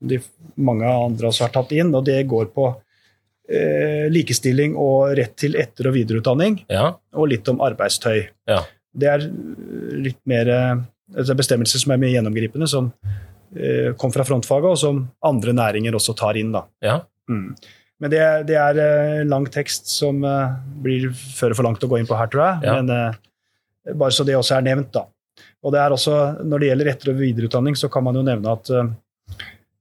de 0.00 0.18
mange 0.56 0.84
andre 0.88 1.28
også 1.28 1.44
har 1.46 1.52
tatt 1.54 1.72
inn, 1.76 1.94
og 1.94 2.04
det 2.06 2.22
går 2.30 2.46
på 2.54 2.68
eh, 3.50 4.06
likestilling 4.12 4.76
og 4.80 5.14
rett 5.18 5.34
til 5.36 5.56
etter- 5.60 5.90
og 5.90 5.94
videreutdanning, 5.98 6.60
Ja, 6.70 6.94
og 7.14 7.28
litt 7.28 7.48
om 7.52 7.60
arbeidstøy. 7.60 8.28
ja. 8.48 8.62
Det 8.92 9.06
er 9.06 9.20
eh, 9.22 9.96
litt 10.08 10.18
mer 10.26 10.48
eh, 10.50 10.76
altså 11.16 11.36
bestemmelser 11.38 11.78
som 11.78 11.92
er 11.94 12.00
mer 12.02 12.10
gjennomgripende, 12.14 12.66
som 12.68 12.92
eh, 13.56 13.92
kom 13.98 14.10
fra 14.14 14.24
frontfaget, 14.26 14.70
og 14.72 14.78
som 14.78 15.04
andre 15.22 15.52
næringer 15.54 15.94
også 15.94 16.16
tar 16.18 16.36
inn. 16.40 16.52
da. 16.52 16.64
Ja, 16.82 17.00
Mm. 17.30 17.54
Men 18.00 18.10
det, 18.10 18.20
det 18.48 18.56
er 18.58 18.78
eh, 18.80 19.24
lang 19.28 19.44
tekst 19.46 19.86
som 19.86 20.24
eh, 20.24 20.54
blir 20.82 21.10
fører 21.14 21.54
for 21.54 21.62
langt 21.62 21.84
å 21.84 21.86
gå 21.86 21.98
inn 22.00 22.08
på 22.08 22.16
her, 22.18 22.26
tror 22.32 22.42
jeg. 22.42 22.72
Men 22.72 22.90
eh, 22.90 23.92
bare 23.94 24.10
så 24.10 24.24
det 24.26 24.34
også 24.34 24.56
er 24.56 24.64
nevnt, 24.66 24.88
da. 24.96 25.04
Og 25.62 25.70
det 25.70 25.78
er 25.78 25.92
også, 25.94 26.42
Når 26.42 26.58
det 26.58 26.68
gjelder 26.70 26.90
etter- 26.90 27.12
og 27.12 27.20
videreutdanning, 27.20 27.76
så 27.78 27.90
kan 27.92 28.02
man 28.02 28.16
jo 28.18 28.22
nevne 28.26 28.50
at 28.56 28.70
eh, 28.74 28.88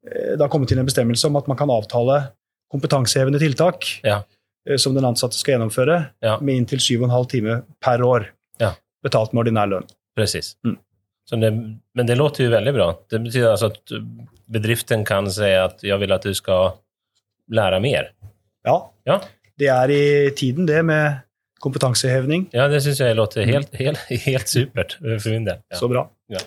det 0.10 0.42
har 0.42 0.50
kommet 0.50 0.70
til 0.72 0.80
en 0.80 0.86
bestemmelse 0.90 1.28
om 1.28 1.36
at 1.40 1.48
man 1.48 1.58
kan 1.60 1.70
avtale 1.70 2.20
kompetansehevende 2.72 3.40
tiltak 3.42 3.86
Ja. 4.04 4.22
eh, 4.70 4.78
som 4.78 4.94
den 4.96 5.06
ansatte 5.06 5.38
skal 5.38 5.54
gjennomføre, 5.58 6.10
Ja. 6.22 6.38
med 6.40 6.56
inntil 6.56 6.80
7,5 6.80 7.28
timer 7.30 7.64
per 7.82 8.02
år. 8.06 8.28
Ja. 8.60 8.74
Betalt 9.04 9.34
med 9.34 9.46
ordinær 9.46 9.68
lønn. 9.70 9.88
Presis. 10.18 10.56
Mm. 10.66 10.78
Men 11.96 12.06
det 12.08 12.16
låter 12.18 12.44
jo 12.46 12.50
veldig 12.50 12.74
bra. 12.74 12.88
Det 13.10 13.20
betyr 13.24 13.52
altså 13.52 13.68
at 13.70 13.92
bedriften 14.50 15.06
kan 15.06 15.30
si 15.30 15.44
at 15.46 15.80
'jeg 15.84 16.00
vil 16.00 16.12
at 16.12 16.24
du 16.24 16.34
skal 16.34 16.72
lære 17.52 17.80
mer. 17.82 18.10
Ja. 18.66 18.90
Ja. 19.06 19.20
Det 19.58 19.68
er 19.68 19.90
i 19.92 20.30
tiden, 20.36 20.66
det, 20.66 20.84
med 20.86 21.20
kompetansehevning. 21.62 22.50
Ja, 22.54 22.68
det 22.68 22.82
syns 22.82 23.00
jeg 23.00 23.16
låter 23.16 23.46
helt, 23.46 23.74
helt, 23.76 23.98
helt 24.10 24.48
supert 24.48 24.98
for 25.00 25.30
min 25.30 25.46
del. 25.46 25.58
Så 25.74 25.88
bra. 25.88 26.08
Ja, 26.30 26.40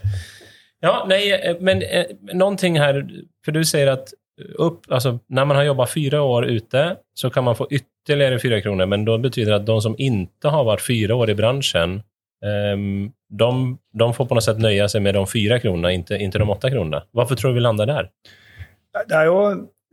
nej, 1.07 1.33
eh, 1.33 1.57
men 1.61 1.83
eh, 1.83 2.07
någonting 2.33 2.79
här, 2.79 3.09
för 3.45 3.53
du 3.53 3.65
säger 3.65 3.87
att 3.87 4.09
upp, 4.55 4.81
alltså, 4.89 5.19
när 5.27 5.45
man 5.45 5.57
har 5.57 5.65
jobbat 5.65 5.91
fyra 5.91 6.23
år 6.23 6.45
ute 6.45 6.97
så 7.15 7.31
kan 7.31 7.45
man 7.45 7.57
få 7.57 7.69
ytterligare 7.71 8.39
fyra 8.39 8.61
kronor, 8.61 8.87
men 8.87 9.05
då 9.05 9.19
betyder 9.19 9.51
det 9.51 9.57
att 9.57 9.67
de 9.67 9.81
som 9.81 9.95
inte 9.99 10.49
har 10.49 10.65
varit 10.65 10.81
fyra 10.81 11.15
år 11.15 11.31
i 11.31 11.35
branschen, 11.35 11.95
eh, 12.45 12.77
de, 13.29 13.79
de 13.93 14.15
får 14.15 14.27
på 14.27 14.35
något 14.35 14.45
sätt 14.45 14.59
nöja 14.59 14.89
sig 14.89 15.01
med 15.01 15.15
de 15.15 15.27
fyra 15.27 15.59
kronorna, 15.59 15.93
inte, 15.93 16.17
inte 16.17 16.39
de 16.39 16.51
åtta 16.51 16.71
kronorna. 16.71 17.03
Varför 17.11 17.35
tror 17.35 17.51
du 17.51 17.55
vi 17.55 17.61
landar 17.61 17.87
där? 17.87 18.11
Det 19.09 19.15
er 19.17 19.25
jo, 19.31 19.39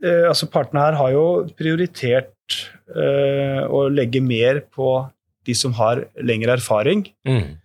eh, 0.04 0.28
altså 0.28 0.46
Partene 0.46 0.82
her 0.84 0.98
har 0.98 1.12
jo 1.14 1.24
prioritert 1.56 2.58
eh, 2.96 3.62
å 3.64 3.88
legge 3.88 4.20
mer 4.20 4.60
på 4.74 5.08
de 5.46 5.54
som 5.54 5.72
har 5.78 6.04
lengre 6.20 6.52
erfaring. 6.58 7.06
Mm. 7.28 7.56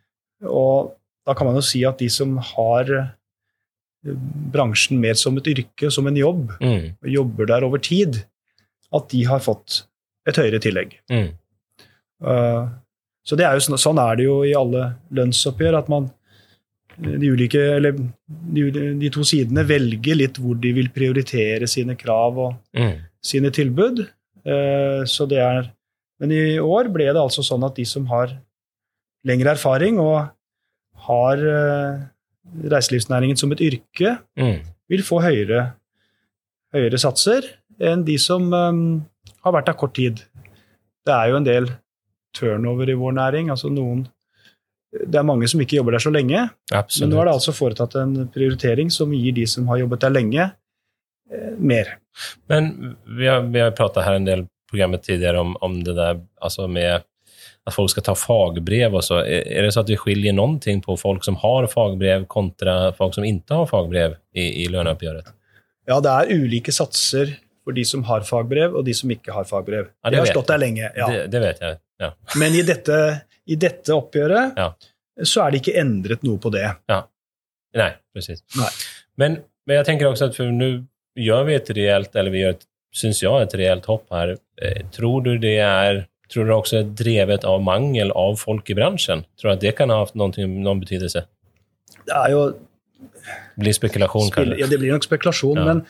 Og 0.47 0.93
da 1.25 1.33
kan 1.33 1.47
man 1.47 1.55
jo 1.55 1.61
si 1.65 1.83
at 1.85 1.97
de 2.01 2.07
som 2.09 2.37
har 2.37 2.91
eh, 2.95 3.07
bransjen 4.53 4.99
mer 5.01 5.13
som 5.17 5.37
et 5.37 5.47
yrke, 5.49 5.89
som 5.91 6.07
en 6.07 6.15
jobb, 6.19 6.51
Mm. 6.61 6.93
og 7.03 7.09
jobber 7.09 7.45
der 7.49 7.63
over 7.65 7.77
tid, 7.81 8.23
at 8.93 9.09
de 9.09 9.23
har 9.25 9.39
fått 9.39 9.83
et 10.27 10.35
høyere 10.37 10.59
tillegg. 10.61 10.93
Mm. 11.09 11.31
Uh, 12.23 12.69
Så 13.25 13.35
det 13.35 13.45
er 13.47 13.53
jo, 13.57 13.59
sånn- 13.65 13.79
sånn 13.81 13.97
er 13.97 14.15
det 14.17 14.25
jo 14.27 14.43
i 14.45 14.53
alle 14.53 14.95
lønnsoppgjør, 15.11 15.77
at 15.79 15.87
man 15.89 16.11
de, 17.01 17.27
ulike, 17.33 17.57
eller 17.75 17.91
de, 18.53 18.71
de 18.99 19.09
to 19.09 19.21
sidene 19.25 19.65
velger 19.67 20.15
litt 20.15 20.37
hvor 20.37 20.53
de 20.61 20.71
vil 20.71 20.89
prioritere 20.89 21.67
sine 21.67 21.95
krav 21.97 22.37
og 22.37 22.53
Mm. 22.77 22.99
sine 23.23 23.49
tilbud. 23.49 24.05
Uh, 24.45 25.01
Så 25.09 25.27
det 25.27 25.39
er, 25.39 25.71
men 26.19 26.31
i 26.31 26.59
år 26.59 26.87
ble 26.93 27.05
det 27.11 27.15
altså 27.17 27.41
sånn 27.43 27.65
at 27.65 27.73
de 27.75 27.83
som 27.83 28.05
har 28.05 28.37
lengre 29.25 29.51
erfaring 29.57 29.97
og 29.99 30.29
har 31.07 31.41
eh, 31.51 32.03
reiselivsnæringen 32.71 33.37
som 33.39 33.51
et 33.55 33.61
yrke, 33.61 34.17
Mm. 34.37 34.59
vil 34.89 35.03
få 35.03 35.21
høyere, 35.23 35.73
høyere 36.73 36.99
satser 37.01 37.47
enn 37.81 38.03
de 38.05 38.17
som 38.21 38.51
um, 38.53 39.05
har 39.43 39.53
vært 39.55 39.65
der 39.71 39.77
kort 39.79 39.95
tid. 39.97 40.21
Det 41.05 41.13
er 41.13 41.31
jo 41.31 41.37
en 41.39 41.47
del 41.47 41.69
turnover 42.35 42.89
i 42.89 42.97
vår 42.99 43.15
næring. 43.17 43.49
altså 43.49 43.69
noen 43.71 44.07
Det 44.95 45.15
er 45.19 45.23
mange 45.27 45.47
som 45.51 45.59
ikke 45.59 45.75
jobber 45.75 45.91
der 45.91 45.99
så 45.99 46.11
lenge, 46.13 46.49
men 46.71 47.09
nå 47.09 47.17
er 47.19 47.25
det 47.27 47.33
altså 47.33 47.51
foretatt 47.51 47.95
en 47.99 48.29
prioritering 48.31 48.89
som 48.91 49.11
gir 49.11 49.33
de 49.35 49.43
som 49.45 49.67
har 49.67 49.81
jobbet 49.81 49.99
der 50.05 50.09
lenge, 50.13 50.45
eh, 51.31 51.55
mer. 51.59 51.97
Men 52.47 52.95
vi 53.17 53.25
har, 53.27 53.41
vi 53.41 53.59
har 53.59 53.71
prata 53.75 54.01
her 54.05 54.15
en 54.15 54.25
del 54.25 54.45
programmet 54.71 55.03
tidligere 55.03 55.39
om, 55.41 55.57
om 55.61 55.81
det 55.83 55.95
der 55.97 56.21
altså 56.41 56.67
med 56.71 57.03
att 57.65 57.73
folk 57.73 57.91
ska 57.91 58.01
ta 58.01 58.15
fagbrev 58.15 58.95
och 58.95 59.03
så. 59.03 59.17
Är, 59.17 59.47
är 59.47 59.63
det 59.63 59.71
så 59.71 59.79
att 59.79 59.89
vi 59.89 59.97
skiljer 59.97 60.33
någonting 60.33 60.81
på 60.81 60.97
folk 60.97 61.23
som 61.23 61.35
har 61.35 61.67
fagbrev 61.67 62.25
kontra 62.25 62.93
folk 62.93 63.15
som 63.15 63.23
inte 63.23 63.53
har 63.53 63.65
fagbrev 63.65 64.15
i, 64.33 64.63
i 64.63 64.67
löneuppgöret? 64.67 65.25
Ja, 65.85 65.99
det 66.01 66.09
er 66.09 66.31
ulike 66.33 66.71
satser 66.73 67.35
for 67.65 67.73
de 67.73 67.85
som 67.85 68.03
har 68.03 68.21
fagbrev, 68.25 68.75
og 68.77 68.85
de 68.85 68.93
som 68.93 69.11
ikke 69.13 69.33
har 69.33 69.45
fagbrev. 69.49 69.87
Ja, 70.03 70.09
det 70.09 70.17
har 70.21 70.25
stått 70.29 70.47
der 70.47 70.61
lenge. 70.61 70.91
ja. 70.95 71.07
Det, 71.09 71.27
det 71.33 71.41
vet 71.41 71.61
jeg. 71.61 71.77
Ja. 72.01 72.11
Men 72.37 72.53
i 72.57 72.61
dette, 72.65 72.97
i 73.45 73.55
dette 73.55 73.93
oppgjøret 73.95 74.57
Ja. 74.57 74.71
så 75.23 75.45
er 75.45 75.51
det 75.51 75.61
ikke 75.63 75.77
endret 75.81 76.23
noe 76.23 76.37
på 76.41 76.51
det. 76.53 76.67
Ja. 76.89 77.01
precis. 78.13 78.41
presis. 78.53 78.85
Men, 79.17 79.39
men 79.65 79.79
jeg 79.79 79.85
tenker 79.85 80.09
også 80.09 80.29
at 80.29 80.37
for 80.37 80.51
nå 80.51 80.71
gjør 81.15 81.45
vi 81.47 81.55
et 81.55 81.69
reelt, 81.77 82.15
eller 82.15 82.31
vi 82.33 82.43
gjør, 82.43 82.57
syns 82.95 83.21
jeg, 83.23 83.41
et 83.47 83.55
reelt 83.59 83.85
hopp 83.85 84.11
här. 84.11 84.35
Eh, 84.61 84.85
tror 84.91 85.21
du 85.21 85.37
det 85.37 85.57
är, 85.57 86.05
tror 86.31 86.45
du 86.47 86.53
også 86.55 86.79
er 86.81 86.87
drevet 86.97 87.43
av 87.45 87.61
mangel 87.63 88.11
av 88.15 88.37
folk 88.41 88.69
i 88.69 88.75
bransjen? 88.77 89.25
Tror 89.39 89.51
du 89.51 89.53
at 89.55 89.61
det 89.65 89.75
kan 89.77 89.89
ha 89.93 89.99
hatt 90.03 90.15
noen, 90.15 90.33
noen 90.63 90.81
betydelse? 90.83 91.25
Det 92.05 92.15
er 92.15 92.31
jo 92.35 92.45
Blir 93.57 93.73
spekulasjon, 93.73 94.29
kanskje? 94.33 94.57
ja, 94.59 94.67
det 94.69 94.79
blir 94.79 94.91
nok 94.93 95.03
spekulasjon, 95.07 95.57
Ja. 95.57 95.65
men, 95.65 95.85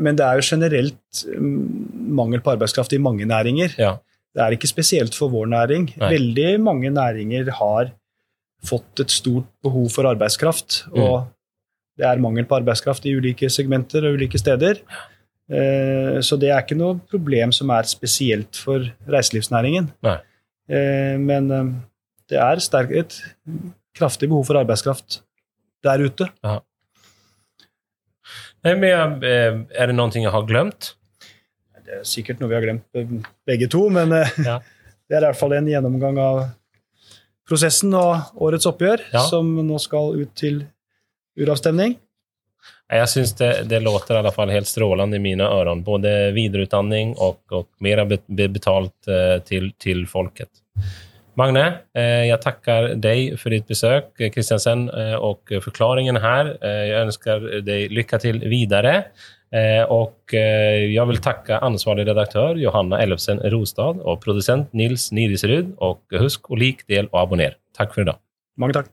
men 0.00 0.16
det 0.18 0.24
er 0.26 0.38
jo 0.40 0.44
generelt 0.46 1.22
mm, 1.26 2.10
mangel 2.14 2.40
på 2.44 2.52
arbeidskraft 2.54 2.92
i 2.92 2.98
mange 3.02 3.24
næringer. 3.26 3.74
Ja. 3.80 3.96
Det 4.36 4.42
er 4.44 4.52
ikke 4.56 4.68
spesielt 4.68 5.14
for 5.16 5.32
vår 5.32 5.46
næring. 5.48 5.86
Nei. 5.96 6.10
Veldig 6.12 6.60
mange 6.60 6.90
næringer 6.92 7.50
har 7.56 7.90
fått 8.66 9.00
et 9.00 9.10
stort 9.14 9.46
behov 9.64 9.88
for 9.94 10.04
arbeidskraft, 10.10 10.84
Mm. 10.92 11.00
og 11.02 11.26
det 11.98 12.04
er 12.06 12.18
mangel 12.20 12.44
på 12.44 12.56
arbeidskraft 12.60 13.06
i 13.06 13.14
ulike 13.16 13.48
segmenter 13.50 14.04
og 14.06 14.18
ulike 14.18 14.38
steder. 14.38 14.82
Eh, 14.84 15.04
Så 15.48 16.36
det 16.42 16.48
er 16.50 16.58
ikke 16.64 16.74
noe 16.78 16.96
problem 17.10 17.52
som 17.54 17.70
er 17.70 17.86
spesielt 17.86 18.56
for 18.58 18.82
reiselivsnæringen. 19.06 19.92
Nei. 20.02 20.16
Eh, 20.68 21.14
Men 21.22 21.50
eh, 21.54 21.68
det 22.28 22.38
er 22.42 22.58
sterk, 22.58 22.90
et 22.90 23.14
kraftig 23.94 24.28
behov 24.28 24.44
for 24.48 24.58
arbeidskraft 24.58 25.20
der 25.86 26.02
ute. 26.02 26.26
Nej, 28.64 28.74
men 28.76 28.88
jag, 28.88 29.24
eh, 29.24 29.60
är 29.82 29.86
det 29.86 29.92
någonting 29.92 30.24
jag 30.24 30.30
har 30.30 30.42
glemt? 30.46 30.94
Det 31.86 32.00
er 32.00 32.02
sikkert 32.04 32.40
noe 32.42 32.48
vi 32.50 32.54
har 32.56 32.64
glemt 32.64 32.98
eh, 32.98 33.06
begge 33.46 33.68
to, 33.70 33.88
men 33.88 34.12
eh, 34.12 34.28
Ja. 34.44 34.56
det 35.08 35.14
er 35.14 35.22
i 35.22 35.26
hvert 35.28 35.38
fall 35.38 35.52
en 35.54 35.68
gjennomgang 35.70 36.18
av 36.18 36.40
prosessen 37.46 37.94
og 37.94 38.34
årets 38.42 38.66
oppgjør, 38.66 39.04
Ja. 39.12 39.22
som 39.30 39.52
nå 39.68 39.78
skal 39.78 40.16
ut 40.18 40.32
til 40.34 40.64
uravstemning. 41.38 41.94
Jag 42.88 43.08
syns 43.10 43.34
det, 43.34 43.62
det 43.66 43.80
låter 43.80 44.14
i 44.14 44.18
alla 44.18 44.32
fall 44.32 44.50
helt 44.50 44.66
strålande 44.66 45.16
i 45.16 45.20
mina 45.20 45.44
öron. 45.44 45.82
Både 45.82 46.30
videreutdanning 46.30 47.14
och, 47.18 47.52
och 47.52 47.68
mera 47.78 48.04
be, 48.04 48.18
be 48.26 48.48
betalt 48.48 48.94
til 49.44 49.72
till, 49.78 50.06
folket. 50.06 50.48
Magne, 51.36 51.64
jeg 51.92 52.38
takker 52.40 52.94
deg 52.96 53.34
for 53.36 53.52
ditt 53.52 53.66
besøk 53.68 54.14
Kristiansen, 54.16 54.86
og 55.20 55.50
forklaringen 55.60 56.16
her. 56.22 56.54
Jeg 56.62 57.02
ønsker 57.02 57.48
deg 57.66 57.90
lykke 57.92 58.20
til 58.22 58.38
videre. 58.48 58.94
Og 59.92 60.32
jeg 60.32 61.06
vil 61.10 61.22
takke 61.22 61.60
ansvarlig 61.62 62.06
eh, 62.06 62.10
redaktör 62.10 62.56
Johanna 62.58 63.02
Ellefsen 63.02 63.40
Rostad 63.52 64.00
og 64.02 64.20
producent 64.24 64.72
Nils 64.74 65.10
Nirisrud. 65.12 65.76
Og 65.78 66.00
husk 66.20 66.50
å 66.50 66.58
like, 66.58 66.88
del 66.88 67.10
og 67.12 67.20
abonner. 67.26 67.58
Takk 67.76 67.94
for 67.94 68.02
i 68.02 68.08
dag. 68.08 68.18
Mange 68.56 68.80
takk. 68.80 68.90